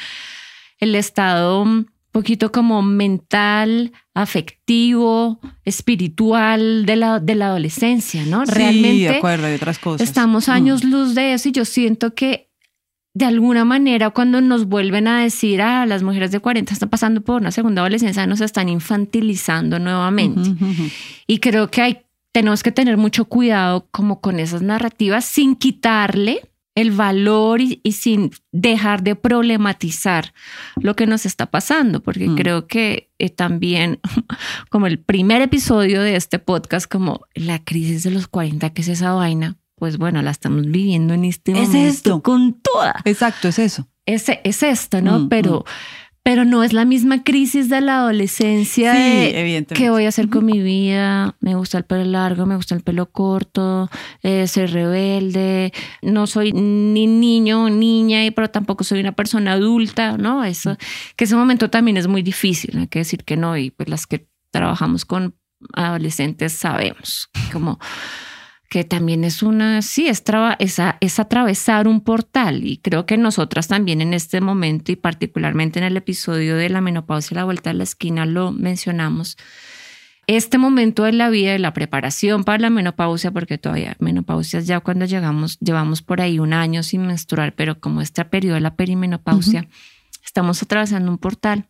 el 0.78 0.94
estado 0.94 1.64
poquito 2.12 2.50
como 2.50 2.82
mental, 2.82 3.92
afectivo, 4.14 5.40
espiritual 5.64 6.84
de 6.84 6.96
la, 6.96 7.20
de 7.20 7.34
la 7.34 7.46
adolescencia, 7.46 8.24
¿no? 8.26 8.44
Sí, 8.46 8.52
Realmente. 8.52 9.12
de 9.12 9.16
acuerdo, 9.16 9.46
hay 9.46 9.54
otras 9.54 9.78
cosas. 9.78 10.06
Estamos 10.06 10.48
mm. 10.48 10.50
años 10.50 10.84
luz 10.84 11.14
de 11.14 11.34
eso 11.34 11.48
y 11.48 11.52
yo 11.52 11.64
siento 11.64 12.14
que 12.14 12.50
de 13.12 13.24
alguna 13.24 13.64
manera 13.64 14.10
cuando 14.10 14.40
nos 14.40 14.66
vuelven 14.66 15.08
a 15.08 15.22
decir, 15.22 15.62
ah, 15.62 15.86
las 15.86 16.02
mujeres 16.02 16.30
de 16.30 16.40
40 16.40 16.72
están 16.72 16.88
pasando 16.88 17.20
por 17.20 17.40
una 17.40 17.50
segunda 17.50 17.82
adolescencia, 17.82 18.26
nos 18.26 18.40
están 18.40 18.68
infantilizando 18.68 19.78
nuevamente. 19.78 20.50
Y 21.26 21.38
creo 21.38 21.70
que 21.70 21.82
hay, 21.82 21.98
tenemos 22.32 22.62
que 22.62 22.72
tener 22.72 22.96
mucho 22.96 23.24
cuidado 23.24 23.88
como 23.90 24.20
con 24.20 24.38
esas 24.38 24.62
narrativas 24.62 25.24
sin 25.24 25.56
quitarle 25.56 26.50
el 26.76 26.92
valor 26.92 27.60
y, 27.60 27.80
sin 27.92 28.30
dejar 28.52 29.02
de 29.02 29.16
problematizar 29.16 30.32
lo 30.76 30.94
que 30.94 31.06
nos 31.06 31.26
está 31.26 31.50
pasando, 31.50 32.00
porque 32.02 32.28
mm. 32.28 32.36
creo 32.36 32.66
que 32.66 33.10
eh, 33.18 33.28
también, 33.28 34.00
como 34.70 34.86
el 34.86 34.98
primer 34.98 35.42
episodio 35.42 36.00
de 36.00 36.16
este 36.16 36.38
podcast, 36.38 36.90
como 36.90 37.22
la 37.34 37.62
crisis 37.62 38.04
de 38.04 38.12
los 38.12 38.28
40, 38.28 38.70
que 38.70 38.82
es 38.82 38.88
esa 38.88 39.12
vaina, 39.12 39.58
pues 39.74 39.98
bueno, 39.98 40.22
la 40.22 40.30
estamos 40.30 40.66
viviendo 40.66 41.14
en 41.14 41.24
este 41.24 41.52
momento 41.52 41.76
es 41.76 41.94
esto. 41.96 42.22
con 42.22 42.60
toda. 42.60 42.94
Exacto, 43.04 43.48
es 43.48 43.58
eso. 43.58 43.88
Es, 44.06 44.26
es 44.28 44.62
esto, 44.62 45.00
¿no? 45.02 45.20
Mm, 45.20 45.28
Pero... 45.28 45.64
Mm 45.66 46.00
pero 46.30 46.44
no 46.44 46.62
es 46.62 46.72
la 46.72 46.84
misma 46.84 47.24
crisis 47.24 47.68
de 47.68 47.80
la 47.80 47.96
adolescencia. 47.96 48.94
Sí, 48.94 49.00
evidentemente. 49.34 49.74
¿Qué 49.74 49.90
voy 49.90 50.04
a 50.04 50.10
hacer 50.10 50.28
con 50.28 50.44
mi 50.44 50.60
vida? 50.60 51.34
Me 51.40 51.56
gusta 51.56 51.78
el 51.78 51.82
pelo 51.82 52.04
largo, 52.04 52.46
me 52.46 52.54
gusta 52.54 52.76
el 52.76 52.82
pelo 52.82 53.10
corto, 53.10 53.90
eh, 54.22 54.46
soy 54.46 54.66
rebelde, 54.66 55.72
no 56.02 56.28
soy 56.28 56.52
ni 56.52 57.08
niño, 57.08 57.68
niña, 57.68 58.20
pero 58.32 58.48
tampoco 58.48 58.84
soy 58.84 59.00
una 59.00 59.10
persona 59.10 59.54
adulta, 59.54 60.18
¿no? 60.18 60.44
Eso, 60.44 60.76
que 61.16 61.24
ese 61.24 61.34
momento 61.34 61.68
también 61.68 61.96
es 61.96 62.06
muy 62.06 62.22
difícil, 62.22 62.78
hay 62.78 62.86
que 62.86 63.00
decir 63.00 63.24
que 63.24 63.36
no, 63.36 63.56
y 63.56 63.72
pues 63.72 63.88
las 63.88 64.06
que 64.06 64.28
trabajamos 64.52 65.04
con 65.04 65.34
adolescentes 65.72 66.52
sabemos, 66.52 67.28
como 67.52 67.80
que 68.70 68.84
también 68.84 69.24
es 69.24 69.42
una, 69.42 69.82
sí, 69.82 70.06
es, 70.06 70.22
es, 70.60 71.18
atravesar 71.18 71.88
un 71.88 72.00
portal 72.02 72.64
y 72.64 72.78
creo 72.78 73.04
que 73.04 73.18
nosotras 73.18 73.66
también 73.66 74.00
en 74.00 74.14
este 74.14 74.40
momento 74.40 74.92
y 74.92 74.96
particularmente 74.96 75.80
en 75.80 75.86
el 75.86 75.96
episodio 75.96 76.56
de 76.56 76.68
la 76.68 76.80
menopausia 76.80 77.34
y 77.34 77.36
la 77.36 77.44
vuelta 77.44 77.70
a 77.70 77.74
la 77.74 77.82
esquina 77.82 78.26
lo 78.26 78.52
mencionamos. 78.52 79.36
Este 80.28 80.56
momento 80.56 81.02
de 81.02 81.12
la 81.12 81.30
vida, 81.30 81.50
de 81.50 81.58
la 81.58 81.72
preparación 81.72 82.44
para 82.44 82.58
la 82.58 82.70
menopausia, 82.70 83.32
porque 83.32 83.58
todavía 83.58 83.96
menopausia 83.98 84.60
es 84.60 84.68
ya 84.68 84.78
cuando 84.78 85.04
llegamos, 85.04 85.58
llevamos 85.58 86.00
por 86.02 86.20
ahí 86.20 86.38
un 86.38 86.52
año 86.52 86.84
sin 86.84 87.04
menstruar, 87.04 87.56
pero 87.56 87.80
como 87.80 88.00
este 88.00 88.24
periodo 88.24 88.54
de 88.54 88.60
la 88.60 88.76
perimenopausia, 88.76 89.66
estamos 90.24 90.62
atravesando 90.62 91.10
un 91.10 91.18
portal. 91.18 91.68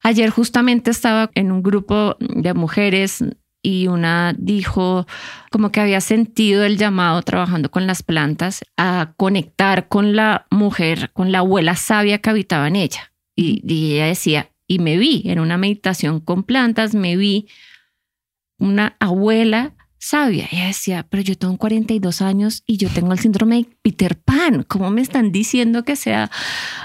Ayer 0.00 0.30
justamente 0.30 0.92
estaba 0.92 1.28
en 1.34 1.50
un 1.50 1.64
grupo 1.64 2.16
de 2.20 2.54
mujeres 2.54 3.24
y 3.66 3.88
una 3.88 4.32
dijo 4.38 5.08
como 5.50 5.72
que 5.72 5.80
había 5.80 6.00
sentido 6.00 6.62
el 6.62 6.78
llamado 6.78 7.20
trabajando 7.22 7.68
con 7.68 7.88
las 7.88 8.04
plantas 8.04 8.64
a 8.76 9.14
conectar 9.16 9.88
con 9.88 10.14
la 10.14 10.46
mujer, 10.50 11.10
con 11.12 11.32
la 11.32 11.38
abuela 11.38 11.74
sabia 11.74 12.18
que 12.18 12.30
habitaba 12.30 12.68
en 12.68 12.76
ella. 12.76 13.12
Y, 13.34 13.62
y 13.66 13.94
ella 13.94 14.06
decía, 14.06 14.52
y 14.68 14.78
me 14.78 14.96
vi 14.96 15.22
en 15.24 15.40
una 15.40 15.58
meditación 15.58 16.20
con 16.20 16.44
plantas, 16.44 16.94
me 16.94 17.16
vi 17.16 17.48
una 18.56 18.96
abuela 19.00 19.74
sabia. 20.06 20.48
Ella 20.52 20.66
decía, 20.66 21.04
pero 21.10 21.20
yo 21.22 21.36
tengo 21.36 21.56
42 21.56 22.22
años 22.22 22.62
y 22.64 22.76
yo 22.76 22.88
tengo 22.88 23.12
el 23.12 23.18
síndrome 23.18 23.56
de 23.56 23.68
Peter 23.82 24.16
Pan. 24.16 24.62
¿Cómo 24.62 24.90
me 24.90 25.00
están 25.00 25.32
diciendo 25.32 25.82
que 25.82 25.96
sea 25.96 26.30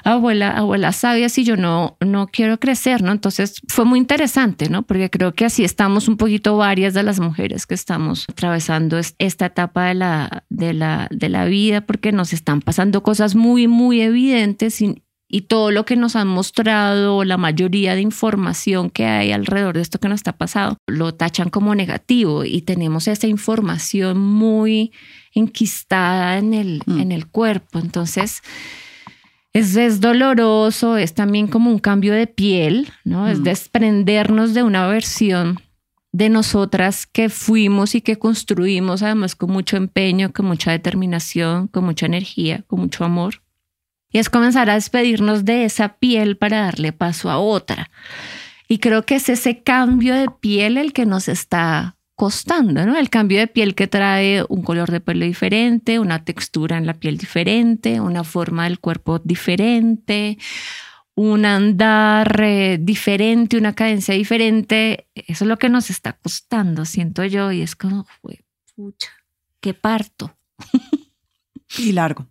abuela, 0.04 0.58
abuela 0.58 0.92
sabia 0.92 1.30
si 1.30 1.44
yo 1.44 1.56
no, 1.56 1.98
no 2.00 2.26
quiero 2.26 2.60
crecer? 2.60 3.04
¿no? 3.04 3.12
Entonces 3.12 3.62
fue 3.68 3.86
muy 3.86 4.00
interesante, 4.00 4.70
¿no? 4.70 4.82
Porque 4.82 5.12
creo 5.12 5.34
que 5.34 5.46
así 5.46 5.64
estamos 5.64 6.08
un 6.08 6.18
poquito 6.18 6.58
varias 6.58 6.96
de 6.96 7.04
las 7.04 7.20
mujeres 7.20 7.68
que 7.68 7.76
estamos 7.76 8.26
atravesando 8.28 9.00
esta 9.20 9.46
etapa 9.46 9.86
de 9.86 9.94
la, 9.94 10.44
de 10.50 10.74
la, 10.74 11.08
de 11.12 11.30
la 11.30 11.46
vida 11.46 11.82
porque 11.82 12.12
nos 12.12 12.34
están 12.34 12.62
pasando 12.62 13.04
cosas 13.04 13.36
muy, 13.36 13.68
muy 13.68 14.02
evidentes 14.02 14.82
y, 14.82 15.04
y 15.32 15.44
todo 15.44 15.72
lo 15.72 15.86
que 15.86 15.96
nos 15.96 16.18
han 16.18 16.28
mostrado, 16.28 17.24
la 17.24 17.38
mayoría 17.38 17.96
de 17.96 18.02
información 18.02 18.90
que 18.90 19.06
hay 19.06 19.32
alrededor 19.32 19.76
de 19.76 19.82
esto 19.82 19.98
que 19.98 20.10
nos 20.10 20.20
está 20.20 20.34
pasando, 20.34 20.78
lo 20.88 21.14
tachan 21.14 21.50
como 21.50 21.74
negativo 21.74 22.44
y 22.44 22.62
tenemos 22.64 23.08
esa 23.08 23.28
información 23.28 24.20
muy 24.20 24.92
enquistada 25.34 26.38
en 26.38 26.54
el, 26.54 26.84
mm. 26.86 27.00
en 27.00 27.12
el 27.14 27.28
cuerpo. 27.28 27.80
Entonces, 27.80 28.44
es, 29.54 29.78
es, 29.78 30.02
doloroso, 30.02 30.98
es 30.98 31.14
también 31.14 31.48
como 31.48 31.72
un 31.72 31.80
cambio 31.80 32.14
de 32.14 32.28
piel, 32.28 32.90
¿no? 33.06 33.30
Es 33.30 33.40
mm. 33.40 33.44
desprendernos 33.44 34.54
de 34.54 34.64
una 34.64 34.86
versión 34.88 35.62
de 36.12 36.28
nosotras 36.28 37.08
que 37.08 37.30
fuimos 37.30 37.96
y 37.96 38.02
que 38.02 38.18
construimos, 38.18 39.02
además 39.02 39.36
con 39.36 39.50
mucho 39.50 39.78
empeño, 39.78 40.34
con 40.34 40.46
mucha 40.46 40.72
determinación, 40.72 41.70
con 41.70 41.86
mucha 41.86 42.06
energía, 42.06 42.66
con 42.68 42.82
mucho 42.82 43.06
amor 43.06 43.42
y 44.12 44.20
es 44.20 44.30
comenzar 44.30 44.70
a 44.70 44.76
despedirnos 44.76 45.46
de 45.46 45.66
esa 45.66 45.96
piel 45.98 46.38
para 46.38 46.62
darle 46.62 46.92
paso 46.92 47.30
a 47.30 47.40
otra. 47.40 47.90
Y 48.68 48.80
creo 48.80 49.06
que 49.06 49.16
es 49.16 49.30
ese 49.30 49.64
cambio 49.64 50.16
de 50.16 50.30
piel 50.30 50.78
el 50.78 50.94
que 50.94 51.06
nos 51.06 51.28
está 51.28 51.98
costando, 52.16 52.86
¿no? 52.86 52.98
El 52.98 53.10
cambio 53.10 53.40
de 53.40 53.48
piel 53.48 53.74
que 53.74 53.88
trae 53.88 54.46
un 54.48 54.62
color 54.62 54.92
de 54.92 55.00
pelo 55.00 55.26
diferente, 55.26 55.98
una 55.98 56.24
textura 56.24 56.78
en 56.78 56.86
la 56.86 56.94
piel 56.94 57.18
diferente, 57.18 58.00
una 58.00 58.24
forma 58.24 58.66
del 58.66 58.80
cuerpo 58.80 59.20
diferente, 59.20 60.38
un 61.16 61.46
andar 61.46 62.40
eh, 62.42 62.78
diferente, 62.80 63.58
una 63.58 63.74
cadencia 63.74 64.14
diferente. 64.14 65.08
Eso 65.16 65.46
es 65.46 65.48
lo 65.48 65.58
que 65.58 65.70
nos 65.70 65.90
está 65.90 66.14
costando, 66.14 66.86
siento 66.86 67.26
yo, 67.26 67.52
y 67.52 67.62
es 67.62 67.76
como, 67.76 68.06
pucha, 68.76 69.10
qué 69.60 69.74
parto. 69.74 70.36
y 71.78 71.92
largo. 71.92 72.31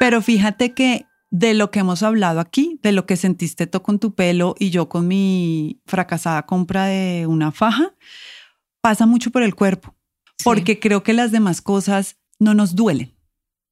Pero 0.00 0.22
fíjate 0.22 0.72
que 0.72 1.04
de 1.30 1.52
lo 1.52 1.70
que 1.70 1.80
hemos 1.80 2.02
hablado 2.02 2.40
aquí, 2.40 2.80
de 2.82 2.90
lo 2.90 3.04
que 3.04 3.18
sentiste 3.18 3.66
tú 3.66 3.82
con 3.82 3.98
tu 3.98 4.14
pelo 4.14 4.54
y 4.58 4.70
yo 4.70 4.88
con 4.88 5.06
mi 5.06 5.82
fracasada 5.84 6.46
compra 6.46 6.86
de 6.86 7.26
una 7.26 7.52
faja, 7.52 7.94
pasa 8.80 9.04
mucho 9.04 9.30
por 9.30 9.42
el 9.42 9.54
cuerpo, 9.54 9.94
porque 10.42 10.80
creo 10.80 11.02
que 11.02 11.12
las 11.12 11.32
demás 11.32 11.60
cosas 11.60 12.16
no 12.38 12.54
nos 12.54 12.74
duelen, 12.74 13.14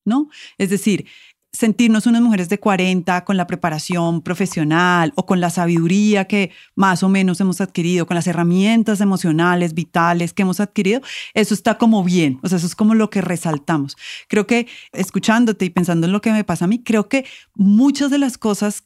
¿no? 0.05 0.29
Es 0.59 0.69
decir, 0.69 1.07
sentirnos 1.53 2.07
unas 2.07 2.23
mujeres 2.23 2.49
de 2.49 2.61
40 2.61 3.25
con 3.25 3.37
la 3.37 3.47
preparación 3.47 4.23
profesional 4.23 5.13
o 5.17 5.25
con 5.27 5.41
la 5.41 5.51
sabiduría 5.51 6.27
que 6.27 6.51
más 6.75 7.03
o 7.03 7.09
menos 7.09 7.41
hemos 7.41 7.61
adquirido, 7.61 8.07
con 8.07 8.15
las 8.15 8.27
herramientas 8.27 9.01
emocionales, 9.01 9.75
vitales 9.75 10.33
que 10.33 10.43
hemos 10.43 10.61
adquirido, 10.61 11.01
eso 11.35 11.55
está 11.55 11.79
como 11.79 12.05
bien, 12.05 12.39
o 12.43 12.49
sea, 12.49 12.59
eso 12.59 12.67
es 12.67 12.75
como 12.75 12.95
lo 12.95 13.11
que 13.11 13.23
resaltamos. 13.23 13.97
Creo 14.29 14.47
que 14.47 14.67
escuchándote 14.93 15.65
y 15.65 15.71
pensando 15.71 16.07
en 16.07 16.13
lo 16.13 16.21
que 16.21 16.33
me 16.33 16.45
pasa 16.45 16.67
a 16.67 16.69
mí, 16.69 16.83
creo 16.83 17.09
que 17.09 17.25
muchas 17.55 18.11
de 18.11 18.19
las 18.19 18.37
cosas 18.37 18.85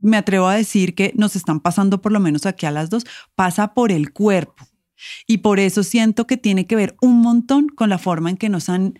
me 0.00 0.18
atrevo 0.18 0.46
a 0.46 0.54
decir 0.54 0.94
que 0.94 1.12
nos 1.16 1.36
están 1.36 1.60
pasando 1.60 2.02
por 2.02 2.12
lo 2.12 2.20
menos 2.20 2.46
aquí 2.46 2.66
a 2.66 2.70
las 2.70 2.90
dos, 2.90 3.06
pasa 3.34 3.74
por 3.74 3.90
el 3.90 4.12
cuerpo. 4.12 4.66
Y 5.26 5.38
por 5.38 5.58
eso 5.60 5.82
siento 5.82 6.26
que 6.26 6.36
tiene 6.36 6.66
que 6.66 6.76
ver 6.76 6.96
un 7.00 7.20
montón 7.20 7.68
con 7.68 7.88
la 7.88 7.98
forma 7.98 8.30
en 8.30 8.36
que 8.36 8.48
nos 8.48 8.68
han 8.68 8.98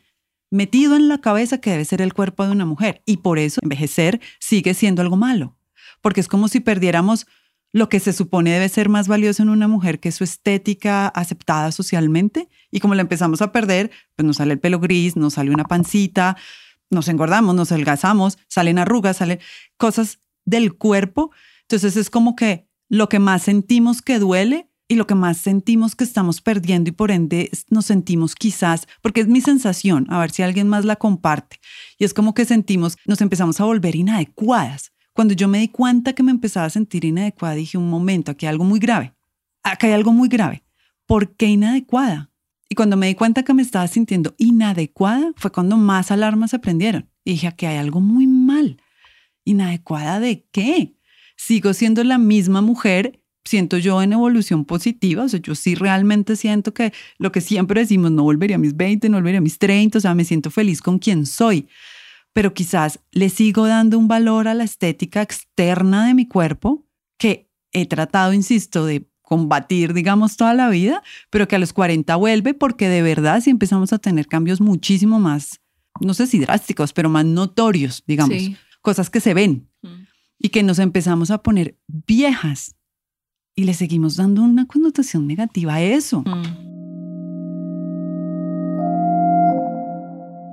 metido 0.50 0.96
en 0.96 1.08
la 1.08 1.18
cabeza 1.18 1.58
que 1.58 1.70
debe 1.70 1.84
ser 1.84 2.02
el 2.02 2.14
cuerpo 2.14 2.44
de 2.44 2.52
una 2.52 2.64
mujer. 2.64 3.02
Y 3.06 3.18
por 3.18 3.38
eso 3.38 3.60
envejecer 3.62 4.20
sigue 4.40 4.74
siendo 4.74 5.02
algo 5.02 5.16
malo. 5.16 5.56
Porque 6.00 6.20
es 6.20 6.28
como 6.28 6.48
si 6.48 6.60
perdiéramos 6.60 7.26
lo 7.72 7.88
que 7.88 8.00
se 8.00 8.12
supone 8.12 8.52
debe 8.52 8.68
ser 8.68 8.88
más 8.88 9.06
valioso 9.06 9.42
en 9.42 9.50
una 9.50 9.68
mujer, 9.68 10.00
que 10.00 10.08
es 10.08 10.14
su 10.14 10.24
estética 10.24 11.08
aceptada 11.08 11.72
socialmente. 11.72 12.48
Y 12.70 12.80
como 12.80 12.94
la 12.94 13.02
empezamos 13.02 13.42
a 13.42 13.52
perder, 13.52 13.90
pues 14.14 14.24
nos 14.24 14.36
sale 14.36 14.54
el 14.54 14.60
pelo 14.60 14.80
gris, 14.80 15.16
nos 15.16 15.34
sale 15.34 15.50
una 15.50 15.64
pancita, 15.64 16.36
nos 16.90 17.08
engordamos, 17.08 17.54
nos 17.54 17.72
adelgazamos, 17.72 18.38
salen 18.48 18.78
arrugas, 18.78 19.18
salen 19.18 19.40
cosas 19.76 20.20
del 20.44 20.74
cuerpo. 20.74 21.32
Entonces 21.62 21.96
es 21.96 22.08
como 22.08 22.36
que 22.36 22.66
lo 22.88 23.08
que 23.08 23.18
más 23.18 23.42
sentimos 23.42 24.00
que 24.00 24.18
duele 24.18 24.65
y 24.88 24.94
lo 24.94 25.06
que 25.06 25.14
más 25.14 25.38
sentimos 25.38 25.96
que 25.96 26.04
estamos 26.04 26.40
perdiendo 26.40 26.90
y 26.90 26.92
por 26.92 27.10
ende 27.10 27.50
nos 27.70 27.86
sentimos 27.86 28.34
quizás, 28.34 28.86
porque 29.02 29.20
es 29.20 29.28
mi 29.28 29.40
sensación, 29.40 30.06
a 30.10 30.18
ver 30.20 30.30
si 30.30 30.42
alguien 30.42 30.68
más 30.68 30.84
la 30.84 30.96
comparte, 30.96 31.58
y 31.98 32.04
es 32.04 32.14
como 32.14 32.34
que 32.34 32.44
sentimos, 32.44 32.96
nos 33.04 33.20
empezamos 33.20 33.60
a 33.60 33.64
volver 33.64 33.96
inadecuadas. 33.96 34.92
Cuando 35.12 35.34
yo 35.34 35.48
me 35.48 35.58
di 35.58 35.68
cuenta 35.68 36.12
que 36.12 36.22
me 36.22 36.30
empezaba 36.30 36.66
a 36.66 36.70
sentir 36.70 37.04
inadecuada, 37.04 37.54
dije, 37.54 37.78
un 37.78 37.90
momento, 37.90 38.30
aquí 38.30 38.46
hay 38.46 38.50
algo 38.50 38.64
muy 38.64 38.78
grave, 38.78 39.14
acá 39.62 39.86
hay 39.86 39.94
algo 39.94 40.12
muy 40.12 40.28
grave. 40.28 40.62
¿Por 41.06 41.36
qué 41.36 41.46
inadecuada? 41.46 42.30
Y 42.68 42.74
cuando 42.74 42.96
me 42.96 43.06
di 43.06 43.14
cuenta 43.14 43.44
que 43.44 43.54
me 43.54 43.62
estaba 43.62 43.86
sintiendo 43.86 44.34
inadecuada, 44.38 45.32
fue 45.36 45.52
cuando 45.52 45.76
más 45.76 46.10
alarmas 46.10 46.50
se 46.50 46.58
prendieron. 46.58 47.08
Y 47.24 47.32
dije, 47.32 47.46
aquí 47.46 47.66
hay 47.66 47.76
algo 47.76 48.00
muy 48.00 48.26
mal. 48.26 48.82
¿Inadecuada 49.44 50.18
de 50.18 50.46
qué? 50.50 50.96
Sigo 51.36 51.72
siendo 51.74 52.02
la 52.02 52.18
misma 52.18 52.60
mujer 52.60 53.22
siento 53.46 53.78
yo 53.78 54.02
en 54.02 54.12
evolución 54.12 54.64
positiva, 54.64 55.24
o 55.24 55.28
sea, 55.28 55.40
yo 55.40 55.54
sí 55.54 55.74
realmente 55.74 56.36
siento 56.36 56.74
que 56.74 56.92
lo 57.18 57.32
que 57.32 57.40
siempre 57.40 57.80
decimos, 57.80 58.10
no 58.10 58.24
volvería 58.24 58.56
a 58.56 58.58
mis 58.58 58.76
20, 58.76 59.08
no 59.08 59.16
volvería 59.16 59.38
a 59.38 59.42
mis 59.42 59.58
30, 59.58 59.98
o 59.98 60.00
sea, 60.00 60.14
me 60.14 60.24
siento 60.24 60.50
feliz 60.50 60.82
con 60.82 60.98
quien 60.98 61.26
soy, 61.26 61.68
pero 62.32 62.52
quizás 62.52 63.00
le 63.12 63.30
sigo 63.30 63.66
dando 63.66 63.98
un 63.98 64.08
valor 64.08 64.48
a 64.48 64.54
la 64.54 64.64
estética 64.64 65.22
externa 65.22 66.06
de 66.06 66.14
mi 66.14 66.26
cuerpo 66.26 66.84
que 67.18 67.48
he 67.72 67.86
tratado, 67.86 68.32
insisto, 68.32 68.84
de 68.84 69.08
combatir, 69.22 69.92
digamos, 69.92 70.36
toda 70.36 70.54
la 70.54 70.68
vida, 70.68 71.02
pero 71.30 71.48
que 71.48 71.56
a 71.56 71.58
los 71.58 71.72
40 71.72 72.14
vuelve 72.16 72.54
porque 72.54 72.88
de 72.88 73.02
verdad 73.02 73.40
sí 73.40 73.50
empezamos 73.50 73.92
a 73.92 73.98
tener 73.98 74.26
cambios 74.26 74.60
muchísimo 74.60 75.18
más, 75.18 75.60
no 76.00 76.14
sé 76.14 76.26
si 76.26 76.38
drásticos, 76.38 76.92
pero 76.92 77.08
más 77.08 77.24
notorios, 77.24 78.04
digamos, 78.06 78.36
cosas 78.82 79.10
que 79.10 79.20
se 79.20 79.34
ven 79.34 79.68
y 80.38 80.50
que 80.50 80.62
nos 80.62 80.78
empezamos 80.78 81.30
a 81.30 81.42
poner 81.42 81.76
viejas 81.88 82.76
y 83.56 83.64
le 83.64 83.74
seguimos 83.74 84.16
dando 84.16 84.42
una 84.42 84.66
connotación 84.66 85.26
negativa 85.26 85.74
a 85.74 85.82
eso. 85.82 86.20
Mm. 86.20 86.66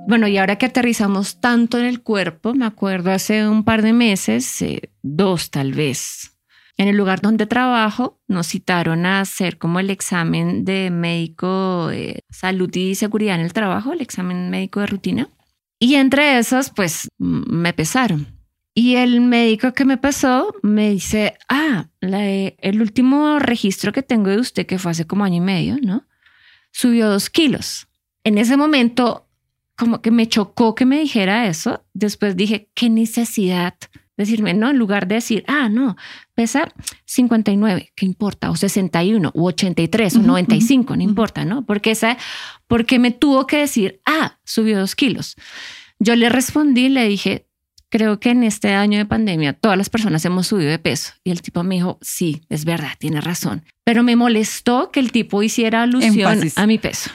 Bueno, 0.08 0.26
y 0.28 0.36
ahora 0.36 0.56
que 0.56 0.66
aterrizamos 0.66 1.40
tanto 1.40 1.78
en 1.78 1.86
el 1.86 2.02
cuerpo, 2.02 2.54
me 2.54 2.66
acuerdo 2.66 3.10
hace 3.10 3.48
un 3.48 3.64
par 3.64 3.82
de 3.82 3.92
meses, 3.92 4.60
eh, 4.62 4.90
dos 5.02 5.50
tal 5.50 5.72
vez, 5.72 6.36
en 6.76 6.88
el 6.88 6.96
lugar 6.96 7.20
donde 7.20 7.46
trabajo, 7.46 8.20
nos 8.26 8.48
citaron 8.48 9.06
a 9.06 9.20
hacer 9.20 9.58
como 9.58 9.80
el 9.80 9.90
examen 9.90 10.64
de 10.64 10.90
médico 10.90 11.88
de 11.88 12.22
salud 12.30 12.74
y 12.74 12.94
seguridad 12.94 13.36
en 13.36 13.42
el 13.42 13.52
trabajo, 13.52 13.92
el 13.92 14.00
examen 14.00 14.50
médico 14.50 14.80
de 14.80 14.86
rutina. 14.86 15.28
Y 15.78 15.94
entre 15.94 16.38
esos, 16.38 16.70
pues 16.70 17.08
me 17.18 17.72
pesaron. 17.72 18.33
Y 18.74 18.96
el 18.96 19.20
médico 19.20 19.72
que 19.72 19.84
me 19.84 19.98
pasó 19.98 20.52
me 20.62 20.90
dice, 20.90 21.38
ah, 21.48 21.86
el 22.00 22.80
último 22.82 23.38
registro 23.38 23.92
que 23.92 24.02
tengo 24.02 24.30
de 24.30 24.38
usted, 24.38 24.66
que 24.66 24.78
fue 24.78 24.90
hace 24.90 25.06
como 25.06 25.24
año 25.24 25.36
y 25.36 25.40
medio, 25.40 25.78
¿no? 25.80 26.04
Subió 26.72 27.08
dos 27.08 27.30
kilos. 27.30 27.86
En 28.24 28.36
ese 28.36 28.56
momento, 28.56 29.28
como 29.76 30.02
que 30.02 30.10
me 30.10 30.28
chocó 30.28 30.74
que 30.74 30.86
me 30.86 30.98
dijera 30.98 31.46
eso. 31.46 31.84
Después 31.92 32.36
dije, 32.36 32.68
qué 32.74 32.90
necesidad 32.90 33.74
decirme, 34.16 34.54
no, 34.54 34.70
en 34.70 34.78
lugar 34.78 35.08
de 35.08 35.16
decir, 35.16 35.44
ah, 35.48 35.68
no, 35.68 35.96
pesa 36.34 36.72
59, 37.04 37.92
¿qué 37.94 38.06
importa? 38.06 38.50
O 38.50 38.56
61, 38.56 39.32
o 39.34 39.44
83, 39.44 40.16
o 40.16 40.22
95, 40.22 40.96
no 40.96 41.02
importa, 41.02 41.44
¿no? 41.44 41.64
Porque 41.64 41.90
esa, 41.92 42.16
porque 42.66 42.98
me 42.98 43.10
tuvo 43.10 43.46
que 43.46 43.58
decir, 43.58 44.00
ah, 44.06 44.38
subió 44.44 44.78
dos 44.78 44.94
kilos. 44.94 45.36
Yo 45.98 46.14
le 46.16 46.28
respondí, 46.28 46.88
le 46.88 47.08
dije, 47.08 47.46
creo 47.94 48.18
que 48.18 48.30
en 48.30 48.42
este 48.42 48.72
año 48.72 48.98
de 48.98 49.06
pandemia 49.06 49.52
todas 49.52 49.78
las 49.78 49.88
personas 49.88 50.24
hemos 50.24 50.48
subido 50.48 50.68
de 50.68 50.80
peso. 50.80 51.12
Y 51.22 51.30
el 51.30 51.42
tipo 51.42 51.62
me 51.62 51.76
dijo, 51.76 51.96
sí, 52.00 52.42
es 52.48 52.64
verdad, 52.64 52.90
tiene 52.98 53.20
razón. 53.20 53.62
Pero 53.84 54.02
me 54.02 54.16
molestó 54.16 54.90
que 54.90 54.98
el 54.98 55.12
tipo 55.12 55.44
hiciera 55.44 55.82
alusión 55.82 56.40
a 56.56 56.66
mi 56.66 56.78
peso, 56.78 57.12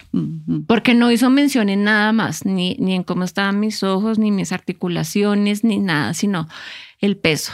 porque 0.68 0.94
no 0.94 1.12
hizo 1.12 1.30
mención 1.30 1.68
en 1.68 1.84
nada 1.84 2.14
más, 2.14 2.46
ni, 2.46 2.78
ni 2.80 2.96
en 2.96 3.04
cómo 3.04 3.26
estaban 3.26 3.60
mis 3.60 3.84
ojos, 3.84 4.20
ni 4.20 4.32
mis 4.32 4.54
articulaciones, 4.54 5.66
ni 5.66 5.80
nada, 5.80 6.14
sino 6.14 6.48
el 7.00 7.18
peso. 7.18 7.52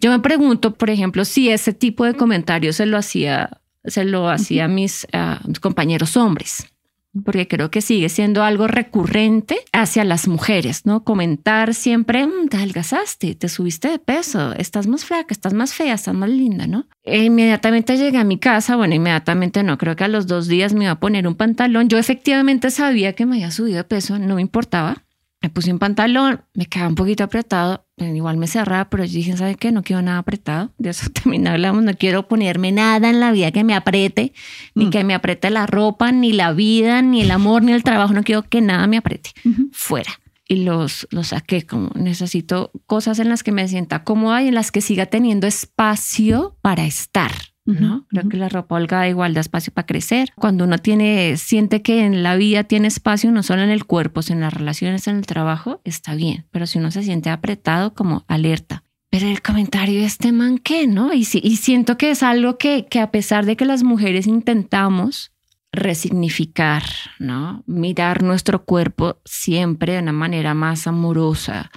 Yo 0.00 0.10
me 0.10 0.18
pregunto, 0.18 0.74
por 0.74 0.90
ejemplo, 0.90 1.24
si 1.24 1.50
ese 1.50 1.74
tipo 1.74 2.04
de 2.04 2.14
comentarios 2.14 2.74
se 2.74 2.86
lo 2.86 2.98
hacía, 2.98 3.60
se 3.84 4.02
lo 4.02 4.28
hacía 4.28 4.66
mis, 4.66 5.06
a 5.12 5.40
mis 5.46 5.60
compañeros 5.60 6.16
hombres 6.16 6.73
porque 7.22 7.46
creo 7.46 7.70
que 7.70 7.80
sigue 7.80 8.08
siendo 8.08 8.42
algo 8.42 8.66
recurrente 8.66 9.58
hacia 9.72 10.04
las 10.04 10.26
mujeres, 10.26 10.84
¿no? 10.84 11.04
Comentar 11.04 11.74
siempre, 11.74 12.26
mm, 12.26 12.48
te 12.48 12.56
adelgazaste, 12.56 13.34
te 13.34 13.48
subiste 13.48 13.88
de 13.88 13.98
peso, 13.98 14.52
estás 14.54 14.86
más 14.86 15.04
flaca, 15.04 15.32
estás 15.32 15.54
más 15.54 15.74
fea, 15.74 15.94
estás 15.94 16.14
más 16.14 16.30
linda, 16.30 16.66
¿no? 16.66 16.86
E 17.02 17.24
inmediatamente 17.24 17.96
llegué 17.96 18.18
a 18.18 18.24
mi 18.24 18.38
casa, 18.38 18.76
bueno, 18.76 18.94
inmediatamente 18.94 19.62
no, 19.62 19.78
creo 19.78 19.96
que 19.96 20.04
a 20.04 20.08
los 20.08 20.26
dos 20.26 20.48
días 20.48 20.74
me 20.74 20.84
iba 20.84 20.92
a 20.92 21.00
poner 21.00 21.28
un 21.28 21.34
pantalón. 21.34 21.88
Yo 21.88 21.98
efectivamente 21.98 22.70
sabía 22.70 23.12
que 23.12 23.26
me 23.26 23.36
había 23.36 23.50
subido 23.50 23.76
de 23.78 23.84
peso, 23.84 24.18
no 24.18 24.36
me 24.36 24.42
importaba. 24.42 25.04
Me 25.42 25.50
puse 25.50 25.70
un 25.70 25.78
pantalón, 25.78 26.40
me 26.54 26.66
quedaba 26.66 26.88
un 26.88 26.94
poquito 26.94 27.22
apretado, 27.22 27.83
igual 27.98 28.36
me 28.36 28.46
cerraba, 28.46 28.88
pero 28.90 29.04
yo 29.04 29.12
dije, 29.12 29.36
¿sabe 29.36 29.54
qué? 29.54 29.72
No 29.72 29.82
quiero 29.82 30.02
nada 30.02 30.18
apretado. 30.18 30.72
De 30.78 30.90
eso 30.90 31.10
también 31.22 31.46
hablamos, 31.46 31.82
no 31.82 31.94
quiero 31.94 32.28
ponerme 32.28 32.72
nada 32.72 33.08
en 33.08 33.20
la 33.20 33.32
vida 33.32 33.52
que 33.52 33.64
me 33.64 33.74
apriete, 33.74 34.32
ni 34.74 34.86
mm. 34.86 34.90
que 34.90 35.04
me 35.04 35.14
apriete 35.14 35.50
la 35.50 35.66
ropa, 35.66 36.12
ni 36.12 36.32
la 36.32 36.52
vida, 36.52 37.02
ni 37.02 37.22
el 37.22 37.30
amor, 37.30 37.62
ni 37.62 37.72
el 37.72 37.82
trabajo. 37.82 38.12
No 38.12 38.22
quiero 38.22 38.42
que 38.42 38.60
nada 38.60 38.86
me 38.86 38.96
apriete. 38.96 39.30
Fuera. 39.72 40.20
Y 40.46 40.64
los, 40.64 41.06
los 41.10 41.28
saqué 41.28 41.64
como 41.64 41.90
necesito 41.94 42.70
cosas 42.86 43.18
en 43.18 43.30
las 43.30 43.42
que 43.42 43.52
me 43.52 43.66
sienta 43.66 44.04
cómoda 44.04 44.42
y 44.42 44.48
en 44.48 44.54
las 44.54 44.70
que 44.70 44.82
siga 44.82 45.06
teniendo 45.06 45.46
espacio 45.46 46.58
para 46.60 46.84
estar. 46.84 47.32
¿No? 47.64 48.06
Creo 48.08 48.28
que 48.28 48.36
la 48.36 48.48
ropa 48.48 48.74
holgada 48.74 49.08
igual 49.08 49.34
da 49.34 49.40
espacio 49.40 49.72
para 49.72 49.86
crecer. 49.86 50.30
Cuando 50.36 50.64
uno 50.64 50.78
tiene, 50.78 51.36
siente 51.36 51.82
que 51.82 52.04
en 52.04 52.22
la 52.22 52.36
vida 52.36 52.64
tiene 52.64 52.88
espacio, 52.88 53.30
no 53.32 53.42
solo 53.42 53.62
en 53.62 53.70
el 53.70 53.84
cuerpo, 53.86 54.22
sino 54.22 54.36
en 54.36 54.42
las 54.42 54.54
relaciones, 54.54 55.08
en 55.08 55.16
el 55.16 55.26
trabajo, 55.26 55.80
está 55.84 56.14
bien. 56.14 56.46
Pero 56.50 56.66
si 56.66 56.78
uno 56.78 56.90
se 56.90 57.02
siente 57.02 57.30
apretado, 57.30 57.94
como 57.94 58.24
alerta. 58.28 58.84
Pero 59.10 59.28
el 59.28 59.42
comentario 59.42 60.00
de 60.00 60.06
este 60.06 60.32
man, 60.32 60.58
¿qué? 60.58 60.86
¿No? 60.86 61.14
Y, 61.14 61.20
y 61.20 61.56
siento 61.56 61.96
que 61.96 62.10
es 62.10 62.22
algo 62.22 62.58
que, 62.58 62.86
que 62.90 63.00
a 63.00 63.10
pesar 63.10 63.46
de 63.46 63.56
que 63.56 63.64
las 63.64 63.82
mujeres 63.82 64.26
intentamos 64.26 65.32
resignificar, 65.74 66.82
¿no? 67.18 67.62
Mirar 67.66 68.22
nuestro 68.22 68.64
cuerpo 68.64 69.20
siempre 69.24 69.94
de 69.94 69.98
una 70.00 70.12
manera 70.12 70.54
más 70.54 70.86
amorosa, 70.86 71.70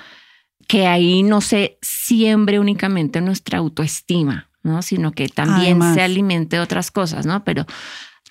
que 0.67 0.85
ahí 0.85 1.23
no 1.23 1.41
se 1.41 1.77
siembre 1.81 2.59
únicamente 2.59 3.21
nuestra 3.21 3.59
autoestima, 3.59 4.46
¿no? 4.63 4.81
Sino 4.81 5.11
que 5.11 5.27
también 5.29 5.81
se 5.93 6.01
alimente 6.01 6.57
de 6.57 6.61
otras 6.61 6.91
cosas, 6.91 7.25
¿no? 7.25 7.43
Pero 7.43 7.65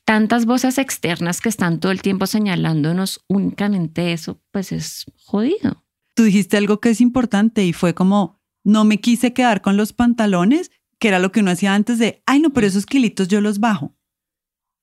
tantas 0.04 0.46
voces 0.46 0.78
externas 0.78 1.40
que 1.40 1.48
están 1.48 1.80
todo 1.80 1.92
el 1.92 2.00
tiempo 2.00 2.26
señalándonos 2.26 3.24
únicamente 3.28 4.12
eso, 4.12 4.40
pues 4.52 4.72
es 4.72 5.04
jodido. 5.24 5.84
Tú 6.14 6.22
dijiste 6.22 6.56
algo 6.56 6.80
que 6.80 6.90
es 6.90 7.00
importante 7.00 7.64
y 7.64 7.72
fue 7.72 7.94
como, 7.94 8.40
no 8.64 8.84
me 8.84 9.00
quise 9.00 9.32
quedar 9.32 9.60
con 9.60 9.76
los 9.76 9.92
pantalones, 9.92 10.70
que 10.98 11.08
era 11.08 11.18
lo 11.18 11.32
que 11.32 11.40
uno 11.40 11.50
hacía 11.50 11.74
antes 11.74 11.98
de, 11.98 12.22
ay 12.26 12.40
no, 12.40 12.50
pero 12.50 12.66
esos 12.66 12.86
kilitos 12.86 13.28
yo 13.28 13.40
los 13.40 13.58
bajo. 13.58 13.94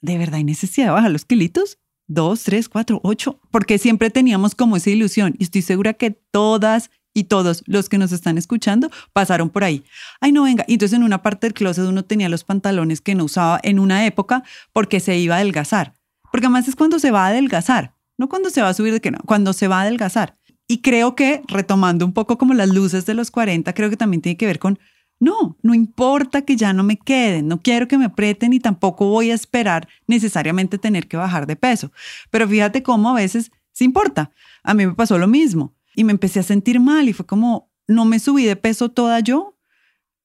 ¿De 0.02 0.18
verdad 0.18 0.36
hay 0.36 0.44
necesidad 0.44 0.88
de 0.88 0.92
bajar 0.92 1.12
los 1.12 1.26
kilitos? 1.26 1.80
Dos, 2.06 2.44
tres, 2.44 2.68
cuatro, 2.68 3.00
ocho, 3.04 3.40
porque 3.50 3.78
siempre 3.78 4.10
teníamos 4.10 4.56
como 4.56 4.76
esa 4.76 4.90
ilusión 4.90 5.36
y 5.40 5.44
estoy 5.44 5.62
segura 5.62 5.94
que 5.94 6.12
todas 6.12 6.92
y 7.14 7.26
todos 7.26 7.64
los 7.68 7.90
que 7.90 7.98
nos 7.98 8.12
están 8.12 8.38
escuchando 8.38 8.90
pasaron 9.14 9.50
por 9.50 9.64
ahí. 9.64 9.84
Ay, 10.20 10.32
no 10.32 10.44
venga. 10.44 10.66
Y 10.68 10.74
entonces 10.74 10.98
en 10.98 11.04
una 11.04 11.22
parte 11.22 11.48
del 11.48 11.54
closet 11.54 11.86
uno 11.86 12.04
tenía 12.04 12.30
los 12.30 12.44
pantalones 12.44 13.02
que 13.02 13.16
no 13.16 13.26
usaba 13.26 13.60
en 13.64 13.80
una 13.80 14.06
época 14.06 14.44
porque 14.72 15.00
se 15.00 15.18
iba 15.18 15.36
a 15.36 15.40
adelgazar. 15.40 15.94
Porque 16.32 16.48
además 16.48 16.68
es 16.68 16.76
cuando 16.76 17.00
se 17.00 17.12
va 17.12 17.26
a 17.26 17.30
adelgazar, 17.30 17.94
no 18.18 18.28
cuando 18.28 18.50
se 18.50 18.62
va 18.62 18.70
a 18.70 18.74
subir 18.74 18.94
de 18.94 19.02
que 19.02 19.12
no, 19.12 19.20
cuando 19.26 19.54
se 19.54 19.68
va 19.68 19.80
a 19.80 19.82
adelgazar. 19.84 20.38
Y 20.68 20.82
creo 20.82 21.14
que, 21.14 21.44
retomando 21.48 22.06
un 22.06 22.14
poco 22.14 22.38
como 22.38 22.54
las 22.54 22.70
luces 22.70 23.06
de 23.06 23.14
los 23.14 23.30
40, 23.30 23.74
creo 23.74 23.90
que 23.90 23.98
también 23.98 24.22
tiene 24.22 24.38
que 24.38 24.46
ver 24.46 24.58
con, 24.58 24.80
no, 25.20 25.58
no 25.62 25.74
importa 25.74 26.42
que 26.42 26.56
ya 26.56 26.74
no 26.74 26.84
me 26.84 26.98
queden, 26.98 27.48
no 27.48 27.62
quiero 27.62 27.88
que 27.88 27.98
me 27.98 28.06
aprieten 28.06 28.54
y 28.54 28.60
tampoco 28.60 29.08
voy 29.08 29.30
a 29.30 29.36
esperar 29.36 29.88
necesariamente 30.08 30.78
tener 30.78 31.08
que 31.08 31.18
bajar 31.18 31.46
de 31.46 31.56
peso. 31.56 31.92
Pero 32.32 32.48
fíjate 32.48 32.82
cómo 32.82 33.10
a 33.10 33.14
veces 33.14 33.52
sí 33.72 33.86
importa. 33.86 34.32
A 34.64 34.74
mí 34.74 34.88
me 34.88 34.94
pasó 34.94 35.18
lo 35.18 35.28
mismo 35.28 35.76
y 35.96 36.04
me 36.04 36.12
empecé 36.12 36.40
a 36.40 36.44
sentir 36.44 36.80
mal 36.80 37.08
y 37.10 37.14
fue 37.14 37.26
como, 37.26 37.70
no 37.88 38.06
me 38.06 38.20
subí 38.20 38.46
de 38.46 38.56
peso 38.56 38.90
toda 38.90 39.20
yo, 39.20 39.58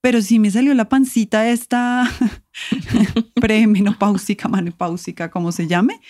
pero 0.00 0.22
sí 0.22 0.38
me 0.38 0.50
salió 0.50 0.74
la 0.74 0.88
pancita 0.88 1.48
esta 1.48 2.08
premenopáusica, 3.34 4.48
manopáusica, 4.48 5.30
como 5.30 5.52
se 5.52 5.66
llame. 5.66 6.00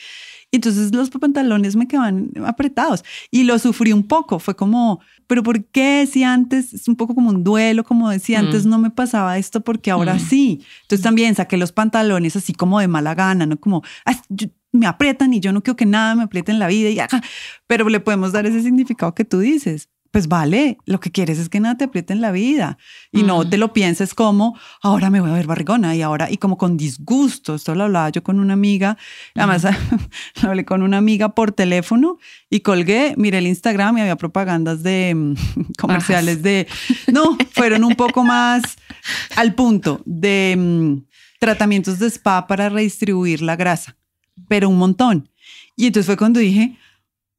Y 0.51 0.57
entonces 0.57 0.95
los 0.95 1.11
pantalones 1.11 1.77
me 1.77 1.87
quedaban 1.87 2.31
apretados 2.47 3.05
y 3.31 3.45
lo 3.45 3.59
sufrí 3.59 3.93
un 3.93 4.03
poco. 4.05 4.39
Fue 4.39 4.57
como, 4.57 5.01
pero 5.27 5.43
¿por 5.43 5.63
qué 5.67 6.09
si 6.11 6.25
antes 6.25 6.73
es 6.73 6.89
un 6.89 6.97
poco 6.97 7.15
como 7.15 7.29
un 7.29 7.45
duelo, 7.45 7.85
como 7.85 8.09
decía 8.09 8.39
antes 8.39 8.65
no 8.65 8.79
me 8.79 8.89
pasaba 8.91 9.37
esto 9.37 9.61
porque 9.63 9.91
ahora 9.91 10.15
Mm. 10.15 10.21
sí? 10.21 10.61
Entonces 10.83 11.03
también 11.03 11.35
saqué 11.35 11.59
los 11.59 11.73
pantalones 11.73 12.35
así 12.35 12.55
como 12.55 12.81
de 12.81 12.89
mala 12.89 13.15
gana, 13.15 13.45
¿no? 13.45 13.59
Como, 13.59 13.83
"Ay, 14.07 14.17
yo- 14.31 14.49
me 14.73 14.87
aprietan 14.87 15.33
y 15.35 15.41
yo 15.41 15.53
no 15.53 15.63
quiero 15.63 15.77
que 15.77 15.87
nada 15.87 16.15
me 16.15 16.25
apriete 16.25 16.53
en 16.53 16.59
la 16.59 16.67
vida 16.67 16.91
y 16.91 16.99
ajá. 16.99 17.23
Pero 17.67 17.89
le 17.89 18.01
podemos 18.01 18.33
dar 18.33 18.47
ese 18.47 18.63
significado 18.63 19.15
que 19.15 19.25
tú 19.25 19.41
dices. 19.41 19.89
Pues 20.11 20.27
vale, 20.27 20.79
lo 20.87 21.01
que 21.01 21.11
quieres 21.11 21.39
es 21.39 21.51
que 21.51 21.61
nada 21.61 21.77
te 21.77 21.85
apriete 21.85 22.15
en 22.15 22.23
la 22.23 22.33
vida 22.33 22.79
y 23.13 23.25
no 23.25 23.47
te 23.47 23.59
lo 23.59 23.75
pienses 23.75 24.15
como 24.15 24.59
ahora 24.83 25.11
me 25.11 25.21
voy 25.21 25.29
a 25.29 25.35
ver 25.35 25.47
barrigona 25.47 25.95
y 25.95 26.01
ahora 26.01 26.31
y 26.31 26.39
como 26.39 26.57
con 26.57 26.79
disgusto. 26.79 27.55
Esto 27.55 27.75
lo 27.75 27.85
hablaba 27.85 28.09
yo 28.09 28.23
con 28.23 28.41
una 28.41 28.55
amiga, 28.55 28.97
además 29.35 29.65
lo 30.43 30.49
hablé 30.49 30.65
con 30.65 30.83
una 30.83 30.97
amiga 30.97 31.35
por 31.35 31.53
teléfono 31.53 32.17
y 32.49 32.61
colgué, 32.61 33.15
miré 33.19 33.39
el 33.39 33.49
Instagram 33.49 33.99
y 33.99 34.01
había 34.01 34.17
propagandas 34.17 34.83
de 34.83 35.15
mm, 35.15 35.35
comerciales 35.79 36.43
de 36.43 36.67
no, 37.13 37.37
fueron 37.53 37.85
un 37.85 37.95
poco 37.95 38.25
más 38.25 38.63
al 39.37 39.55
punto 39.55 40.01
de 40.07 40.57
mm, 40.59 41.03
tratamientos 41.39 41.99
de 41.99 42.07
spa 42.07 42.47
para 42.47 42.71
redistribuir 42.71 43.43
la 43.43 43.57
grasa, 43.57 43.98
pero 44.47 44.69
un 44.69 44.79
montón. 44.79 45.29
Y 45.77 45.87
entonces 45.87 46.07
fue 46.07 46.17
cuando 46.17 46.41
dije, 46.41 46.77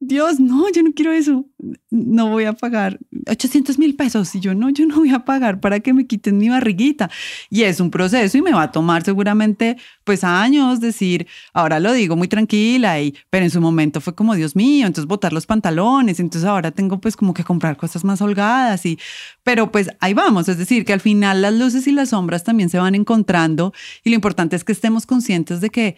Dios, 0.01 0.39
no, 0.39 0.71
yo 0.71 0.81
no 0.81 0.93
quiero 0.93 1.11
eso. 1.11 1.45
No 1.89 2.29
voy 2.29 2.45
a 2.45 2.53
pagar 2.53 2.99
800 3.27 3.77
mil 3.77 3.97
pesos. 3.97 4.33
Y 4.33 4.39
yo, 4.39 4.55
no, 4.55 4.69
yo 4.69 4.85
no 4.85 4.95
voy 4.95 5.09
a 5.09 5.25
pagar 5.25 5.59
para 5.59 5.81
que 5.81 5.93
me 5.93 6.07
quiten 6.07 6.37
mi 6.37 6.47
barriguita. 6.47 7.09
Y 7.49 7.63
es 7.63 7.81
un 7.81 7.91
proceso 7.91 8.37
y 8.37 8.41
me 8.41 8.53
va 8.53 8.63
a 8.63 8.71
tomar 8.71 9.03
seguramente 9.03 9.75
pues 10.05 10.23
años 10.23 10.79
decir, 10.79 11.27
ahora 11.53 11.81
lo 11.81 11.91
digo 11.91 12.15
muy 12.15 12.29
tranquila, 12.29 13.01
y, 13.01 13.13
pero 13.29 13.43
en 13.43 13.51
su 13.51 13.59
momento 13.59 13.99
fue 13.99 14.15
como, 14.15 14.35
Dios 14.35 14.55
mío, 14.55 14.87
entonces 14.87 15.05
botar 15.05 15.33
los 15.33 15.45
pantalones. 15.45 16.21
Entonces 16.21 16.47
ahora 16.47 16.71
tengo 16.71 17.01
pues 17.01 17.17
como 17.17 17.33
que 17.33 17.43
comprar 17.43 17.75
cosas 17.75 18.05
más 18.05 18.21
holgadas. 18.21 18.85
Y, 18.85 18.97
pero 19.43 19.69
pues 19.69 19.89
ahí 19.99 20.13
vamos. 20.13 20.47
Es 20.47 20.57
decir, 20.57 20.85
que 20.85 20.93
al 20.93 21.01
final 21.01 21.41
las 21.41 21.53
luces 21.53 21.87
y 21.87 21.91
las 21.91 22.09
sombras 22.09 22.45
también 22.45 22.69
se 22.69 22.79
van 22.79 22.95
encontrando. 22.95 23.73
Y 24.05 24.11
lo 24.11 24.15
importante 24.15 24.55
es 24.55 24.63
que 24.63 24.71
estemos 24.71 25.05
conscientes 25.05 25.59
de 25.59 25.69
que 25.69 25.97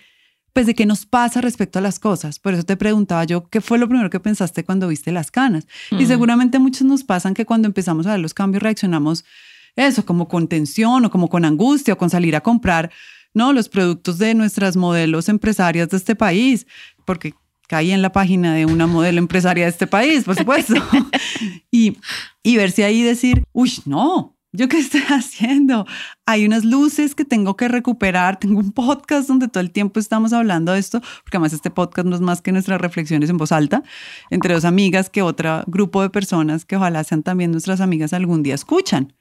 pues 0.54 0.66
de 0.66 0.76
qué 0.76 0.86
nos 0.86 1.06
pasa 1.06 1.42
respecto 1.42 1.80
a 1.80 1.82
las 1.82 2.00
cosas. 2.00 2.40
Por 2.40 2.54
eso 2.54 2.64
te 2.64 2.78
preguntaba 2.78 3.24
yo, 3.24 3.48
¿qué 3.50 3.62
fue 3.62 3.78
lo 3.78 3.88
primero 3.88 4.10
que 4.10 4.20
pensaste 4.20 4.64
cuando 4.64 4.88
viste 4.88 5.12
las 5.12 5.32
canas? 5.32 5.68
Y 5.92 6.06
seguramente 6.06 6.60
muchos 6.60 6.84
nos 6.84 7.04
pasan 7.04 7.34
que 7.34 7.46
cuando 7.46 7.68
empezamos 7.68 8.08
a 8.08 8.12
ver 8.12 8.20
los 8.20 8.34
cambios 8.34 8.64
reaccionamos 8.64 9.24
eso, 9.76 10.06
como 10.06 10.28
con 10.28 10.48
tensión 10.48 11.06
o 11.06 11.12
como 11.12 11.30
con 11.30 11.46
angustia 11.46 11.94
o 11.94 11.98
con 11.98 12.10
salir 12.10 12.36
a 12.36 12.42
comprar, 12.42 12.92
¿no? 13.34 13.54
Los 13.54 13.70
productos 13.70 14.18
de 14.18 14.34
nuestras 14.34 14.76
modelos 14.76 15.30
empresarias 15.30 15.90
de 15.90 15.98
este 15.98 16.16
país, 16.16 16.68
porque 17.06 17.34
caí 17.68 17.92
en 17.92 18.02
la 18.02 18.12
página 18.12 18.54
de 18.54 18.66
una 18.66 18.86
modelo 18.86 19.20
empresaria 19.20 19.64
de 19.64 19.70
este 19.70 19.88
país, 19.88 20.26
por 20.26 20.36
supuesto. 20.36 20.74
y, 21.72 21.98
y 22.44 22.58
verse 22.58 22.84
ahí 22.84 23.00
y 23.00 23.04
decir, 23.04 23.46
uy, 23.54 23.72
no, 23.86 24.36
¿Yo 24.54 24.68
qué 24.68 24.80
estoy 24.80 25.02
haciendo? 25.08 25.86
Hay 26.26 26.46
unas 26.46 26.66
luces 26.66 27.16
que 27.16 27.24
tengo 27.24 27.56
que 27.56 27.68
recuperar. 27.68 28.38
Tengo 28.40 28.60
un 28.60 28.74
podcast 28.74 29.28
donde 29.28 29.48
todo 29.48 29.62
el 29.62 29.72
tiempo 29.72 30.00
estamos 30.00 30.34
hablando 30.34 30.74
de 30.74 30.80
esto, 30.80 31.00
porque 31.00 31.38
además 31.38 31.54
este 31.54 31.72
podcast 31.72 32.08
no 32.08 32.16
es 32.16 32.22
más 32.22 32.42
que 32.42 32.52
nuestras 32.52 32.82
reflexiones 32.82 33.30
en 33.30 33.38
voz 33.38 33.52
alta 33.52 33.84
entre 34.30 34.54
dos 34.54 34.66
amigas 34.66 35.10
que 35.10 35.22
otro 35.22 35.64
grupo 35.68 36.02
de 36.02 36.10
personas 36.10 36.66
que 36.66 36.76
ojalá 36.76 37.04
sean 37.04 37.24
también 37.24 37.52
nuestras 37.52 37.80
amigas 37.80 38.12
algún 38.14 38.44
día 38.44 38.56
escuchan. 38.56 39.14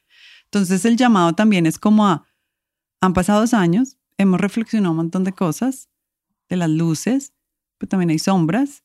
Entonces 0.44 0.84
el 0.84 0.96
llamado 0.96 1.32
también 1.34 1.66
es 1.66 1.78
como 1.78 2.06
a, 2.08 2.26
han 3.00 3.12
pasado 3.12 3.40
dos 3.40 3.54
años, 3.54 3.98
hemos 4.18 4.40
reflexionado 4.40 4.90
un 4.90 4.96
montón 4.96 5.22
de 5.22 5.32
cosas, 5.32 5.88
de 6.48 6.56
las 6.56 6.68
luces, 6.68 7.32
pero 7.78 7.88
también 7.88 8.10
hay 8.10 8.18
sombras 8.18 8.82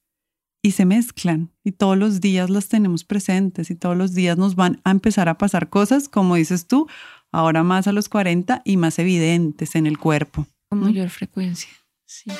y 0.65 0.71
se 0.71 0.83
mezclan 0.83 1.51
y 1.63 1.73
todos 1.73 1.95
los 1.95 2.21
días 2.21 2.49
las 2.49 2.69
tenemos 2.69 3.03
presentes 3.03 3.69
y 3.69 3.75
todos 3.75 3.95
los 3.95 4.15
días 4.15 4.35
nos 4.35 4.55
van 4.55 4.81
a 4.83 4.89
empezar 4.89 5.29
a 5.29 5.37
pasar 5.37 5.69
cosas, 5.69 6.09
como 6.09 6.33
dices 6.33 6.65
tú, 6.65 6.87
ahora 7.31 7.61
más 7.61 7.85
a 7.85 7.91
los 7.91 8.09
40 8.09 8.63
y 8.65 8.75
más 8.77 8.97
evidentes 8.97 9.75
en 9.75 9.85
el 9.85 9.99
cuerpo. 9.99 10.47
Con 10.69 10.79
mayor 10.79 11.11
frecuencia. 11.11 11.69
Sí. 12.07 12.31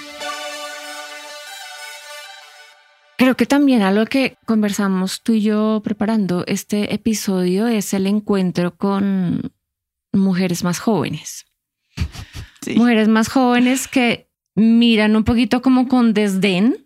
Creo 3.20 3.38
que 3.38 3.46
también 3.46 3.84
algo 3.84 4.08
que 4.08 4.38
conversamos 4.48 5.22
tú 5.22 5.34
y 5.34 5.42
yo 5.42 5.84
preparando 5.84 6.46
este 6.48 6.96
episodio 6.96 7.68
es 7.68 7.94
el 7.94 8.08
encuentro 8.08 8.76
con 8.76 9.54
mujeres 10.14 10.64
más 10.64 10.80
jóvenes. 10.80 11.46
Sí. 12.64 12.74
Mujeres 12.76 13.08
más 13.08 13.30
jóvenes 13.30 13.88
que 13.88 14.32
miran 14.56 15.16
un 15.16 15.26
poquito 15.26 15.62
como 15.62 15.88
con 15.88 16.16
desdén 16.16 16.85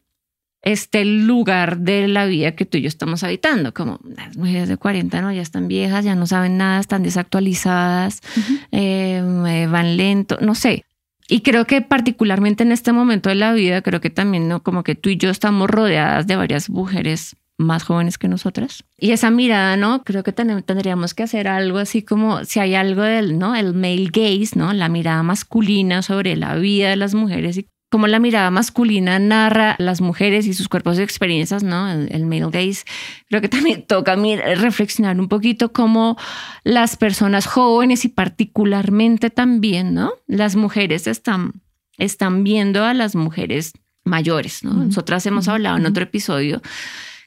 este 0.61 1.05
lugar 1.05 1.79
de 1.79 2.07
la 2.07 2.25
vida 2.25 2.55
que 2.55 2.65
tú 2.65 2.77
y 2.77 2.81
yo 2.81 2.87
estamos 2.87 3.23
habitando, 3.23 3.73
como 3.73 3.99
las 4.03 4.35
mujeres 4.35 4.67
de 4.67 4.77
40, 4.77 5.21
¿no? 5.21 5.31
Ya 5.31 5.41
están 5.41 5.67
viejas, 5.67 6.03
ya 6.03 6.15
no 6.15 6.27
saben 6.27 6.57
nada, 6.57 6.79
están 6.79 7.03
desactualizadas, 7.03 8.21
uh 8.35 8.39
-huh. 8.39 9.47
eh, 9.47 9.67
van 9.67 9.97
lento, 9.97 10.37
no 10.41 10.55
sé. 10.55 10.83
Y 11.29 11.41
creo 11.41 11.65
que 11.65 11.81
particularmente 11.81 12.63
en 12.63 12.71
este 12.71 12.91
momento 12.91 13.29
de 13.29 13.35
la 13.35 13.53
vida, 13.53 13.81
creo 13.81 14.01
que 14.01 14.09
también, 14.09 14.47
¿no? 14.47 14.63
Como 14.63 14.83
que 14.83 14.95
tú 14.95 15.09
y 15.09 15.17
yo 15.17 15.29
estamos 15.29 15.69
rodeadas 15.69 16.25
de 16.25 16.35
varias 16.35 16.69
mujeres 16.69 17.35
más 17.59 17.83
jóvenes 17.83 18.17
que 18.17 18.27
nosotras. 18.27 18.83
Y 18.97 19.11
esa 19.11 19.29
mirada, 19.29 19.77
¿no? 19.77 20.03
Creo 20.03 20.23
que 20.23 20.31
ten 20.31 20.63
tendríamos 20.63 21.13
que 21.13 21.23
hacer 21.23 21.47
algo 21.47 21.77
así 21.77 22.01
como 22.01 22.45
si 22.45 22.59
hay 22.59 22.73
algo 22.73 23.03
del, 23.03 23.37
¿no? 23.37 23.55
El 23.55 23.73
male 23.75 24.09
gaze, 24.11 24.57
¿no? 24.57 24.73
La 24.73 24.89
mirada 24.89 25.21
masculina 25.21 26.01
sobre 26.01 26.35
la 26.35 26.55
vida 26.55 26.89
de 26.89 26.95
las 26.95 27.13
mujeres 27.13 27.57
y 27.57 27.67
cómo 27.89 28.07
la 28.07 28.19
mirada 28.19 28.51
masculina 28.51 29.19
narra 29.19 29.75
las 29.79 29.99
mujeres 30.01 30.45
y 30.45 30.53
sus 30.53 30.69
cuerpos 30.69 30.99
y 30.99 31.01
experiencias, 31.01 31.63
¿no? 31.63 31.91
El, 31.91 32.09
el 32.11 32.25
male 32.25 32.49
gaze. 32.51 32.85
Creo 33.27 33.41
que 33.41 33.49
también 33.49 33.85
toca 33.85 34.15
reflexionar 34.15 35.19
un 35.19 35.27
poquito 35.27 35.73
cómo 35.73 36.17
las 36.63 36.95
personas 36.95 37.47
jóvenes 37.47 38.05
y 38.05 38.09
particularmente 38.09 39.29
también, 39.29 39.93
¿no? 39.93 40.13
Las 40.27 40.55
mujeres 40.55 41.07
están, 41.07 41.53
están 41.97 42.43
viendo 42.43 42.85
a 42.85 42.93
las 42.93 43.15
mujeres 43.15 43.73
mayores, 44.03 44.63
¿no? 44.63 44.73
Nosotras 44.73 45.25
hemos 45.25 45.47
hablado 45.47 45.77
en 45.77 45.85
otro 45.85 46.03
episodio 46.03 46.61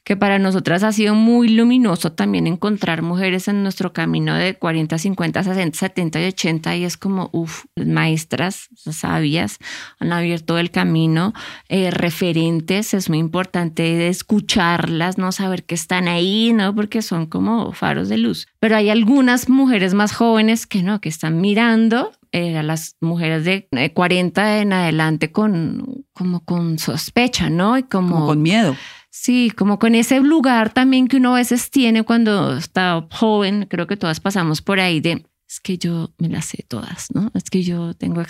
que 0.03 0.17
para 0.17 0.37
nosotras 0.37 0.83
ha 0.83 0.91
sido 0.91 1.15
muy 1.15 1.47
luminoso 1.47 2.11
también 2.11 2.45
encontrar 2.45 3.01
mujeres 3.01 3.47
en 3.47 3.63
nuestro 3.63 3.93
camino 3.93 4.35
de 4.35 4.55
40, 4.55 4.97
50, 4.97 5.43
60, 5.43 5.77
70 5.79 6.21
y 6.21 6.25
80 6.25 6.75
y 6.75 6.83
es 6.83 6.97
como, 6.97 7.29
uff, 7.31 7.65
maestras 7.75 8.67
sabias 8.75 9.59
han 9.99 10.11
abierto 10.11 10.57
el 10.57 10.71
camino, 10.71 11.33
eh, 11.69 11.89
referentes, 11.89 12.93
es 12.93 13.09
muy 13.09 13.19
importante 13.19 14.07
escucharlas, 14.09 15.17
no 15.17 15.31
saber 15.31 15.63
que 15.63 15.75
están 15.75 16.07
ahí, 16.07 16.51
¿no? 16.53 16.75
Porque 16.75 17.01
son 17.01 17.25
como 17.25 17.71
faros 17.71 18.09
de 18.09 18.17
luz. 18.17 18.47
Pero 18.59 18.75
hay 18.75 18.89
algunas 18.89 19.47
mujeres 19.47 19.93
más 19.93 20.13
jóvenes 20.13 20.67
que 20.67 20.83
no, 20.83 20.99
que 20.99 21.09
están 21.09 21.39
mirando 21.39 22.11
eh, 22.31 22.57
a 22.57 22.63
las 22.63 22.97
mujeres 22.99 23.45
de 23.45 23.67
40 23.93 24.59
en 24.59 24.73
adelante 24.73 25.31
con, 25.31 26.05
como 26.13 26.43
con 26.43 26.79
sospecha, 26.79 27.49
¿no? 27.49 27.77
Y 27.77 27.83
como 27.83 28.25
con 28.25 28.41
miedo. 28.41 28.75
Sí, 29.15 29.51
como 29.55 29.77
con 29.77 29.93
ese 29.93 30.19
lugar 30.21 30.73
también 30.73 31.07
que 31.07 31.17
uno 31.17 31.35
a 31.35 31.37
veces 31.37 31.69
tiene 31.69 32.01
cuando 32.01 32.57
está 32.57 33.05
joven, 33.11 33.67
creo 33.69 33.85
que 33.85 33.95
todas 33.95 34.19
pasamos 34.19 34.63
por 34.63 34.79
ahí 34.79 35.01
de 35.01 35.23
es 35.47 35.59
que 35.59 35.77
yo 35.77 36.11
me 36.17 36.29
las 36.29 36.45
sé 36.45 36.65
todas, 36.67 37.09
¿no? 37.13 37.29
Es 37.35 37.43
que 37.43 37.61
yo 37.61 37.93
tengo, 37.93 38.23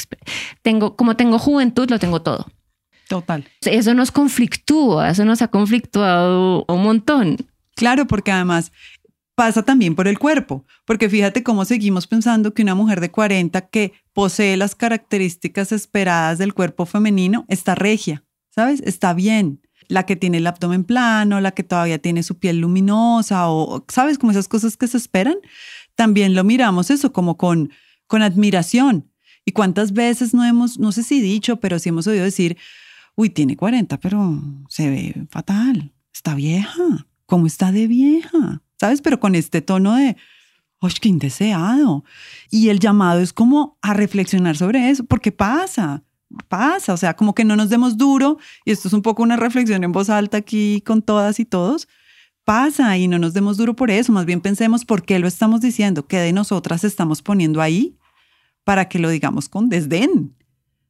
tengo, 0.62 0.98
como 0.98 1.15
tengo 1.15 1.39
juventud, 1.39 1.89
lo 1.89 2.00
tengo 2.00 2.22
todo. 2.22 2.52
Total. 3.08 3.48
Eso 3.62 3.93
nos 3.93 4.12
conflictúa, 4.12 5.10
eso 5.10 5.24
nos 5.24 5.41
ha 5.41 5.48
conflictuado 5.48 6.65
un 6.67 6.84
montón. 6.84 7.38
Claro, 7.76 8.06
porque 8.06 8.34
además 8.34 8.74
pasa 9.36 9.63
también 9.63 9.96
por 9.96 10.10
el 10.10 10.19
cuerpo, 10.19 10.65
porque 10.86 11.10
fíjate 11.10 11.43
cómo 11.43 11.63
seguimos 11.63 12.08
pensando 12.08 12.54
que 12.54 12.62
una 12.62 12.76
mujer 12.76 13.00
de 13.00 13.10
40 13.10 13.69
que 13.69 13.93
posee 14.12 14.58
las 14.58 14.76
características 14.76 15.72
esperadas 15.72 16.39
del 16.39 16.54
cuerpo 16.54 16.86
femenino 16.86 17.46
está 17.48 17.74
regia, 17.74 18.26
¿sabes? 18.50 18.82
Está 18.82 19.13
bien. 19.13 19.62
La 19.88 20.06
que 20.06 20.15
tiene 20.15 20.38
el 20.38 20.48
abdomen 20.48 20.84
plano, 20.84 21.41
la 21.41 21.52
que 21.52 21.63
todavía 21.63 22.00
tiene 22.00 22.24
su 22.24 22.38
piel 22.38 22.60
luminosa 22.60 23.50
o, 23.50 23.86
¿sabes? 23.88 24.17
Como 24.17 24.32
esas 24.32 24.48
cosas 24.48 24.78
que 24.78 24.88
se 24.88 24.98
esperan. 24.98 25.38
También 25.96 26.36
lo 26.36 26.43
miramos 26.43 26.89
eso 26.89 27.13
como 27.13 27.38
con, 27.38 27.72
con 28.08 28.22
admiración. 28.22 29.10
¿Y 29.46 29.52
cuántas 29.52 29.93
veces 29.93 30.34
no 30.34 30.43
hemos, 30.46 30.80
no 30.80 30.91
sé 30.91 31.04
si 31.04 31.22
dicho, 31.22 31.58
pero 31.60 31.78
sí 31.80 31.89
hemos 31.89 32.08
oído 32.08 32.24
decir, 32.24 32.58
uy, 33.15 33.30
tiene 33.30 33.58
40, 33.58 34.00
pero 34.00 34.41
se 34.69 34.89
ve 34.89 35.28
fatal, 35.30 35.93
está 36.13 36.36
vieja, 36.36 37.08
¿cómo 37.26 37.48
está 37.48 37.72
de 37.72 37.88
vieja? 37.88 38.62
¿Sabes? 38.80 39.02
Pero 39.02 39.19
con 39.19 39.36
este 39.36 39.62
tono 39.62 39.96
de, 39.96 40.15
¡ay, 40.80 40.93
qué 41.00 41.10
indeseado! 41.10 42.04
Y 42.50 42.69
el 42.69 42.80
llamado 42.80 43.19
es 43.19 43.34
como 43.34 43.78
a 43.82 43.93
reflexionar 43.93 44.56
sobre 44.58 44.89
eso, 44.89 45.04
porque 45.06 45.32
pasa, 45.32 46.04
pasa, 46.48 46.93
o 46.93 46.98
sea, 46.98 47.15
como 47.15 47.34
que 47.34 47.46
no 47.46 47.56
nos 47.56 47.69
demos 47.69 47.98
duro, 47.98 48.38
y 48.65 48.72
esto 48.72 48.88
es 48.88 48.93
un 48.93 49.02
poco 49.02 49.24
una 49.24 49.36
reflexión 49.36 49.84
en 49.84 49.91
voz 49.91 50.10
alta 50.10 50.38
aquí 50.38 50.82
con 50.86 51.02
todas 51.02 51.39
y 51.39 51.46
todos, 51.46 51.88
pasa 52.43 52.98
y 52.98 53.08
no 53.08 53.19
nos 53.19 53.34
demos 53.34 53.58
duro 53.58 53.76
por 53.76 53.91
eso, 53.91 54.12
más 54.12 54.26
bien 54.26 54.41
pensemos 54.41 54.86
por 54.86 55.04
qué 55.04 55.19
lo 55.19 55.28
estamos 55.28 55.62
diciendo, 55.62 56.08
qué 56.08 56.17
de 56.17 56.34
nosotras 56.34 56.84
estamos 56.84 57.22
poniendo 57.22 57.62
ahí 57.62 57.98
para 58.63 58.89
que 58.89 59.00
lo 59.00 59.10
digamos 59.10 59.50
con 59.50 59.69
desdén. 59.69 60.36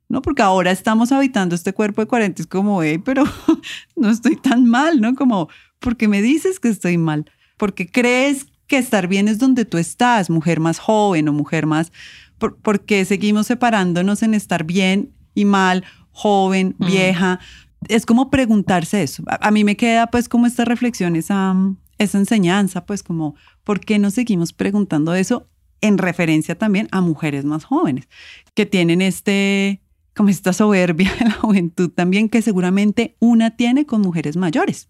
¿no? 0.10 0.22
Porque 0.22 0.44
ahora 0.44 0.70
estamos 0.70 1.12
habitando 1.12 1.56
este 1.56 1.74
cuerpo 1.74 2.02
de 2.02 2.08
40, 2.08 2.44
es 2.44 2.48
como, 2.48 2.84
hey, 2.84 3.00
pero 3.04 3.24
no 3.96 4.10
estoy 4.10 4.36
tan 4.36 4.66
mal, 4.66 5.02
¿no? 5.02 5.16
Como, 5.16 5.50
¿por 5.80 5.98
qué 5.98 6.08
me 6.08 6.22
dices 6.22 6.60
que 6.60 6.70
estoy 6.70 6.98
mal? 6.98 7.26
Porque 7.58 7.90
crees 7.90 8.46
que 8.68 8.78
estar 8.78 9.08
bien 9.08 9.28
es 9.28 9.40
donde 9.40 9.66
tú 9.66 9.78
estás, 9.78 10.30
mujer 10.30 10.60
más 10.60 10.78
joven 10.78 11.28
o 11.30 11.34
mujer 11.34 11.66
más, 11.66 11.92
¿por, 12.38 12.82
qué 12.82 13.06
seguimos 13.06 13.48
separándonos 13.48 14.24
en 14.24 14.34
estar 14.34 14.66
bien 14.66 15.14
y 15.34 15.46
mal, 15.46 15.84
joven, 16.12 16.76
mm. 16.78 16.86
vieja? 16.86 17.40
Es 17.88 18.06
como 18.06 18.30
preguntarse 18.30 19.04
eso. 19.04 19.24
A, 19.28 19.52
mí 19.52 19.64
me 19.64 19.76
queda 19.76 20.08
pues 20.08 20.30
como 20.30 20.46
esta 20.46 20.66
reflexión, 20.66 21.16
esa, 21.16 21.56
esa 21.98 22.18
enseñanza, 22.18 22.86
pues 22.86 23.04
como, 23.04 23.36
¿por 23.64 23.80
qué 23.80 24.00
nos 24.00 24.14
seguimos 24.14 24.54
preguntando 24.54 25.14
eso? 25.14 25.50
En 25.82 25.98
referencia 25.98 26.58
también 26.58 26.88
a 26.92 27.02
mujeres 27.02 27.44
más 27.44 27.66
jóvenes 27.66 28.08
que 28.54 28.66
tienen 28.66 29.02
este, 29.02 29.82
como 30.16 30.30
esta 30.30 30.54
soberbia 30.54 31.14
de 31.20 31.26
la 31.26 31.32
juventud 31.32 31.90
también 31.90 32.30
que 32.30 32.42
seguramente 32.42 33.18
una 33.20 33.56
tiene 33.58 33.86
con 33.86 34.02
mujeres 34.02 34.38
mayores. 34.38 34.90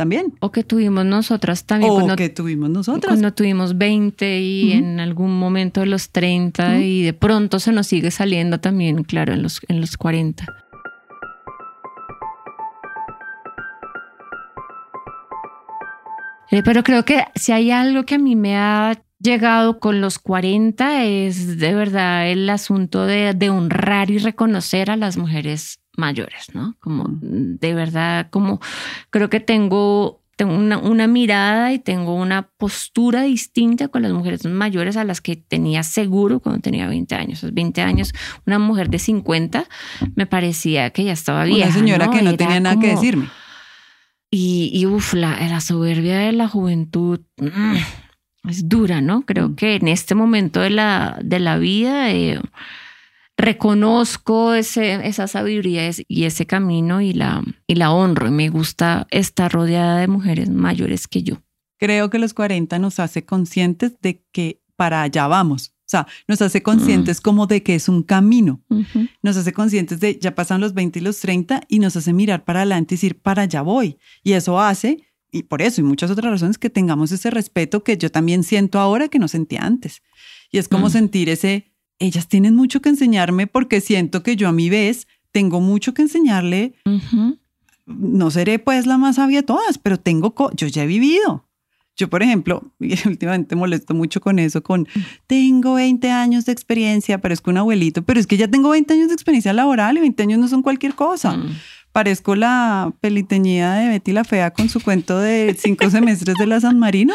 También. 0.00 0.32
O 0.40 0.50
que 0.50 0.64
tuvimos 0.64 1.04
nosotras 1.04 1.66
también. 1.66 1.92
O 1.92 2.16
que 2.16 2.30
tuvimos 2.30 2.70
nosotras. 2.70 3.10
Cuando 3.10 3.34
tuvimos 3.34 3.76
20 3.76 4.40
y 4.40 4.72
en 4.72 4.98
algún 4.98 5.38
momento 5.38 5.84
los 5.84 6.08
30 6.08 6.80
y 6.80 7.02
de 7.02 7.12
pronto 7.12 7.60
se 7.60 7.70
nos 7.70 7.88
sigue 7.88 8.10
saliendo 8.10 8.58
también, 8.60 9.04
claro, 9.04 9.34
en 9.34 9.42
los, 9.42 9.60
en 9.68 9.78
los 9.78 9.98
40. 9.98 10.46
Eh, 16.50 16.62
pero 16.64 16.82
creo 16.82 17.04
que 17.04 17.24
si 17.34 17.52
hay 17.52 17.70
algo 17.70 18.04
que 18.04 18.14
a 18.14 18.18
mí 18.18 18.36
me 18.36 18.56
ha 18.56 19.02
llegado 19.18 19.80
con 19.80 20.00
los 20.00 20.18
40 20.18 21.04
es 21.04 21.58
de 21.58 21.74
verdad 21.74 22.26
el 22.26 22.48
asunto 22.48 23.04
de, 23.04 23.50
honrar 23.50 24.10
y 24.10 24.16
reconocer 24.16 24.90
a 24.90 24.96
las 24.96 25.18
mujeres 25.18 25.78
mayores, 26.00 26.54
¿no? 26.54 26.74
Como 26.80 27.06
de 27.10 27.74
verdad, 27.74 28.28
como 28.30 28.60
creo 29.10 29.30
que 29.30 29.40
tengo, 29.40 30.22
tengo 30.36 30.54
una, 30.56 31.06
mirada 31.06 31.72
y 31.72 31.78
tengo 31.78 32.14
una 32.14 32.48
postura 32.48 33.22
distinta 33.22 33.88
con 33.88 34.02
las 34.02 34.12
mujeres 34.12 34.44
mayores 34.46 34.96
a 34.96 35.04
las 35.04 35.20
que 35.20 35.36
tenía 35.36 35.82
seguro 35.82 36.40
cuando 36.40 36.62
tenía 36.62 36.88
20 36.88 37.14
años. 37.14 37.44
20 37.52 37.82
años, 37.82 38.12
una 38.46 38.58
mujer 38.58 38.88
de 38.88 38.98
50 38.98 39.66
me 40.14 40.26
parecía 40.26 40.90
que 40.90 41.04
ya 41.04 41.12
estaba 41.12 41.44
vieja. 41.44 41.66
Una 41.66 41.74
señora 41.74 42.10
que 42.10 42.22
no 42.22 42.36
tenía 42.36 42.60
nada 42.60 42.80
que 42.80 42.88
decirme. 42.88 43.28
Y, 44.30 44.70
y 44.72 44.86
uff, 44.86 45.14
la, 45.14 45.38
la 45.48 45.60
soberbia 45.60 46.18
de 46.18 46.32
la 46.32 46.48
juventud. 46.48 47.20
Mm, 47.36 47.76
es 48.48 48.68
dura, 48.68 49.00
¿no? 49.00 49.22
Creo 49.22 49.54
que 49.54 49.74
en 49.74 49.88
este 49.88 50.14
momento 50.14 50.60
de 50.60 50.70
la, 50.70 51.18
de 51.22 51.40
la 51.40 51.58
vida 51.58 52.10
eh, 52.10 52.40
reconozco 53.40 54.54
ese, 54.54 55.06
esa 55.06 55.26
sabiduría 55.26 55.90
y 56.08 56.24
ese 56.24 56.46
camino 56.46 57.00
y 57.00 57.12
la, 57.12 57.42
y 57.66 57.74
la 57.74 57.92
honro. 57.92 58.28
Y 58.28 58.32
me 58.32 58.48
gusta 58.48 59.06
estar 59.10 59.52
rodeada 59.52 59.98
de 59.98 60.08
mujeres 60.08 60.50
mayores 60.50 61.08
que 61.08 61.22
yo. 61.22 61.42
Creo 61.78 62.10
que 62.10 62.18
los 62.18 62.34
40 62.34 62.78
nos 62.78 63.00
hace 63.00 63.24
conscientes 63.24 64.00
de 64.00 64.22
que 64.32 64.62
para 64.76 65.02
allá 65.02 65.26
vamos. 65.26 65.72
O 65.80 65.90
sea, 65.90 66.06
nos 66.28 66.40
hace 66.40 66.62
conscientes 66.62 67.18
mm. 67.18 67.22
como 67.22 67.46
de 67.46 67.62
que 67.62 67.74
es 67.74 67.88
un 67.88 68.04
camino. 68.04 68.62
Nos 69.22 69.36
hace 69.36 69.52
conscientes 69.52 69.98
de 69.98 70.18
ya 70.20 70.36
pasan 70.36 70.60
los 70.60 70.72
20 70.72 71.00
y 71.00 71.02
los 71.02 71.18
30 71.18 71.62
y 71.68 71.80
nos 71.80 71.96
hace 71.96 72.12
mirar 72.12 72.44
para 72.44 72.60
adelante 72.60 72.94
y 72.94 72.96
decir, 72.96 73.20
para 73.20 73.42
allá 73.42 73.62
voy. 73.62 73.98
Y 74.22 74.34
eso 74.34 74.60
hace 74.60 75.10
y 75.32 75.44
por 75.44 75.62
eso 75.62 75.80
y 75.80 75.84
muchas 75.84 76.10
otras 76.10 76.30
razones 76.30 76.58
que 76.58 76.70
tengamos 76.70 77.12
ese 77.12 77.30
respeto 77.30 77.82
que 77.82 77.96
yo 77.96 78.10
también 78.10 78.44
siento 78.44 78.78
ahora 78.78 79.08
que 79.08 79.18
no 79.18 79.26
sentía 79.26 79.62
antes. 79.62 80.02
Y 80.52 80.58
es 80.58 80.68
como 80.68 80.86
mm. 80.86 80.90
sentir 80.90 81.28
ese, 81.28 81.69
ellas 82.00 82.26
tienen 82.26 82.56
mucho 82.56 82.82
que 82.82 82.88
enseñarme 82.88 83.46
porque 83.46 83.80
siento 83.80 84.24
que 84.24 84.34
yo 84.34 84.48
a 84.48 84.52
mi 84.52 84.68
vez 84.68 85.06
tengo 85.30 85.60
mucho 85.60 85.94
que 85.94 86.02
enseñarle. 86.02 86.74
No 87.86 88.30
seré 88.30 88.58
pues 88.58 88.86
la 88.86 88.98
más 88.98 89.16
sabia 89.16 89.38
de 89.38 89.46
todas, 89.46 89.78
pero 89.78 89.98
tengo, 89.98 90.34
yo 90.56 90.66
ya 90.66 90.82
he 90.82 90.86
vivido. 90.86 91.46
Yo, 91.96 92.08
por 92.08 92.22
ejemplo, 92.22 92.72
y 92.80 92.94
últimamente 93.06 93.54
molesto 93.54 93.94
mucho 93.94 94.20
con 94.20 94.38
eso, 94.38 94.62
con 94.62 94.88
tengo 95.26 95.74
20 95.74 96.10
años 96.10 96.46
de 96.46 96.52
experiencia, 96.52 97.20
parezco 97.20 97.50
un 97.50 97.58
abuelito, 97.58 98.02
pero 98.02 98.18
es 98.18 98.26
que 98.26 98.36
ya 98.36 98.48
tengo 98.48 98.70
20 98.70 98.94
años 98.94 99.08
de 99.08 99.14
experiencia 99.14 99.52
laboral 99.52 99.96
y 99.98 100.00
20 100.00 100.22
años 100.22 100.38
no 100.40 100.48
son 100.48 100.62
cualquier 100.62 100.94
cosa. 100.94 101.36
Mm 101.36 101.50
parezco 101.92 102.36
la 102.36 102.92
peliteñida 103.00 103.74
de 103.74 103.88
Betty 103.88 104.12
la 104.12 104.24
Fea 104.24 104.52
con 104.52 104.68
su 104.68 104.80
cuento 104.80 105.18
de 105.18 105.56
cinco 105.58 105.90
semestres 105.90 106.36
de 106.36 106.46
la 106.46 106.60
San 106.60 106.78
Marino. 106.78 107.14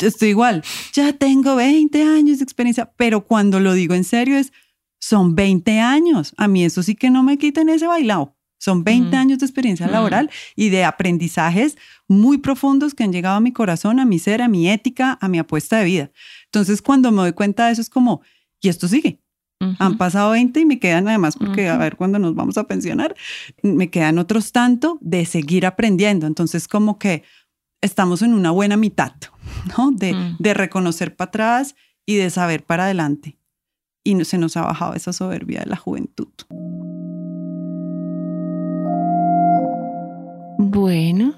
Estoy 0.00 0.28
igual, 0.28 0.62
ya 0.92 1.12
tengo 1.12 1.56
20 1.56 2.02
años 2.02 2.38
de 2.38 2.44
experiencia, 2.44 2.92
pero 2.96 3.24
cuando 3.24 3.60
lo 3.60 3.72
digo 3.74 3.94
en 3.94 4.04
serio 4.04 4.36
es, 4.36 4.52
son 4.98 5.34
20 5.34 5.80
años. 5.80 6.34
A 6.36 6.48
mí 6.48 6.64
eso 6.64 6.82
sí 6.82 6.94
que 6.94 7.10
no 7.10 7.22
me 7.22 7.38
quiten 7.38 7.68
ese 7.68 7.86
bailado. 7.86 8.36
Son 8.58 8.84
20 8.84 9.14
años 9.16 9.38
de 9.38 9.46
experiencia 9.46 9.86
laboral 9.86 10.30
y 10.54 10.70
de 10.70 10.84
aprendizajes 10.84 11.76
muy 12.08 12.38
profundos 12.38 12.94
que 12.94 13.04
han 13.04 13.12
llegado 13.12 13.36
a 13.36 13.40
mi 13.40 13.52
corazón, 13.52 14.00
a 14.00 14.06
mi 14.06 14.18
ser, 14.18 14.40
a 14.40 14.48
mi 14.48 14.68
ética, 14.70 15.18
a 15.20 15.28
mi 15.28 15.38
apuesta 15.38 15.78
de 15.78 15.84
vida. 15.84 16.10
Entonces, 16.46 16.80
cuando 16.80 17.12
me 17.12 17.18
doy 17.18 17.32
cuenta 17.32 17.66
de 17.66 17.72
eso, 17.72 17.82
es 17.82 17.90
como, 17.90 18.22
y 18.60 18.68
esto 18.68 18.88
sigue. 18.88 19.20
Han 19.78 19.96
pasado 19.96 20.32
20 20.32 20.60
y 20.60 20.66
me 20.66 20.78
quedan 20.78 21.08
además, 21.08 21.36
porque 21.38 21.68
a 21.68 21.78
ver 21.78 21.96
cuándo 21.96 22.18
nos 22.18 22.34
vamos 22.34 22.58
a 22.58 22.64
pensionar, 22.64 23.16
me 23.62 23.88
quedan 23.88 24.18
otros 24.18 24.52
tanto 24.52 24.98
de 25.00 25.24
seguir 25.24 25.64
aprendiendo. 25.64 26.26
Entonces, 26.26 26.68
como 26.68 26.98
que 26.98 27.22
estamos 27.80 28.20
en 28.22 28.34
una 28.34 28.50
buena 28.50 28.76
mitad, 28.76 29.12
¿no? 29.76 29.90
De, 29.92 30.12
mm. 30.12 30.36
de 30.38 30.54
reconocer 30.54 31.14
para 31.16 31.28
atrás 31.28 31.74
y 32.04 32.16
de 32.16 32.30
saber 32.30 32.64
para 32.64 32.84
adelante. 32.84 33.36
Y 34.04 34.14
no, 34.14 34.24
se 34.24 34.38
nos 34.38 34.56
ha 34.56 34.62
bajado 34.62 34.94
esa 34.94 35.12
soberbia 35.12 35.60
de 35.60 35.66
la 35.66 35.76
juventud. 35.76 36.28
Bueno, 40.58 41.34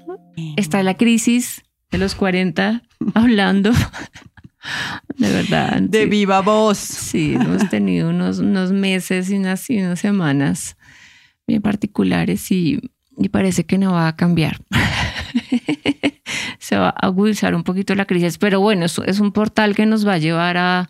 está 0.55 0.83
la 0.83 0.95
crisis 0.95 1.63
de 1.91 1.97
los 1.97 2.15
40 2.15 2.83
hablando 3.15 3.71
de 5.17 5.31
verdad. 5.31 5.81
De 5.81 6.05
viva 6.05 6.41
voz. 6.41 6.77
Sí, 6.77 7.33
hemos 7.33 7.69
tenido 7.69 8.09
unos, 8.09 8.39
unos 8.39 8.71
meses 8.71 9.29
y 9.29 9.37
unas, 9.37 9.61
semanas 9.99 10.77
bien 11.47 11.61
particulares 11.61 12.51
y, 12.51 12.79
parece 13.31 13.65
que 13.65 13.77
no 13.77 13.93
va 13.93 14.07
a 14.07 14.15
cambiar. 14.15 14.61
Se 16.69 16.77
va 16.77 16.89
a 16.89 17.07
agudizar 17.07 17.55
un 17.55 17.63
poquito 17.63 17.95
la 17.95 18.05
crisis, 18.05 18.37
pero 18.37 18.59
bueno, 18.59 18.85
es 18.85 19.19
un 19.19 19.31
portal 19.31 19.75
que 19.75 19.87
nos 19.87 20.07
va 20.07 20.13
a 20.13 20.17
llevar 20.19 20.57
a, 20.57 20.87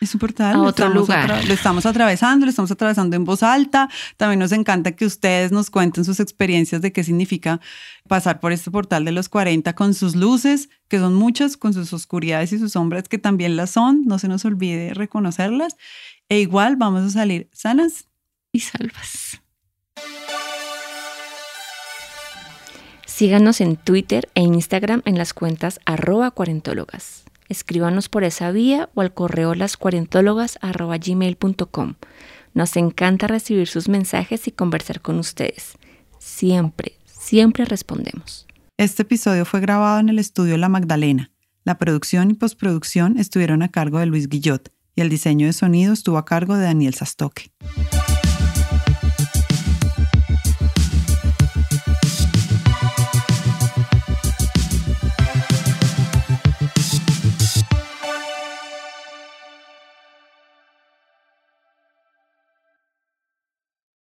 es 0.00 0.14
un 0.14 0.20
portal. 0.20 0.54
A 0.54 0.60
otro 0.60 0.88
lugar. 0.90 1.44
lo 1.44 1.54
estamos 1.54 1.84
atravesando, 1.84 2.46
lo 2.46 2.50
estamos 2.50 2.70
atravesando 2.70 3.16
en 3.16 3.24
voz 3.24 3.42
alta. 3.42 3.88
También 4.16 4.38
nos 4.38 4.52
encanta 4.52 4.92
que 4.92 5.04
ustedes 5.04 5.50
nos 5.50 5.70
cuenten 5.70 6.04
sus 6.04 6.20
experiencias 6.20 6.82
de 6.82 6.92
qué 6.92 7.02
significa 7.02 7.60
pasar 8.06 8.38
por 8.38 8.52
este 8.52 8.70
portal 8.70 9.04
de 9.04 9.12
los 9.12 9.28
40 9.28 9.74
con 9.74 9.94
sus 9.94 10.14
luces, 10.14 10.68
que 10.86 10.98
son 10.98 11.14
muchas, 11.14 11.56
con 11.56 11.74
sus 11.74 11.92
oscuridades 11.92 12.52
y 12.52 12.58
sus 12.58 12.72
sombras, 12.72 13.08
que 13.08 13.18
también 13.18 13.56
las 13.56 13.70
son. 13.70 14.04
No 14.06 14.18
se 14.18 14.28
nos 14.28 14.44
olvide 14.44 14.94
reconocerlas. 14.94 15.76
E 16.28 16.40
igual 16.40 16.76
vamos 16.76 17.02
a 17.02 17.10
salir 17.10 17.50
sanas 17.52 18.06
y 18.52 18.60
salvas. 18.60 19.42
Síganos 23.18 23.60
en 23.60 23.76
Twitter 23.76 24.28
e 24.36 24.42
Instagram 24.42 25.02
en 25.04 25.18
las 25.18 25.34
cuentas 25.34 25.80
arroba 25.84 26.30
cuarentólogas. 26.30 27.24
Escríbanos 27.48 28.08
por 28.08 28.22
esa 28.22 28.52
vía 28.52 28.90
o 28.94 29.00
al 29.00 29.12
correo 29.12 29.56
lascuarentólogas.gmail.com. 29.56 31.94
Nos 32.54 32.76
encanta 32.76 33.26
recibir 33.26 33.66
sus 33.66 33.88
mensajes 33.88 34.46
y 34.46 34.52
conversar 34.52 35.00
con 35.00 35.18
ustedes. 35.18 35.72
Siempre, 36.20 36.92
siempre 37.06 37.64
respondemos. 37.64 38.46
Este 38.76 39.02
episodio 39.02 39.44
fue 39.44 39.58
grabado 39.58 39.98
en 39.98 40.10
el 40.10 40.20
estudio 40.20 40.56
La 40.56 40.68
Magdalena. 40.68 41.32
La 41.64 41.76
producción 41.76 42.30
y 42.30 42.34
postproducción 42.34 43.18
estuvieron 43.18 43.64
a 43.64 43.68
cargo 43.68 43.98
de 43.98 44.06
Luis 44.06 44.28
Guillot 44.28 44.72
y 44.94 45.00
el 45.00 45.08
diseño 45.08 45.46
de 45.46 45.54
sonido 45.54 45.92
estuvo 45.92 46.18
a 46.18 46.24
cargo 46.24 46.56
de 46.56 46.66
Daniel 46.66 46.94
Sastoque. 46.94 47.50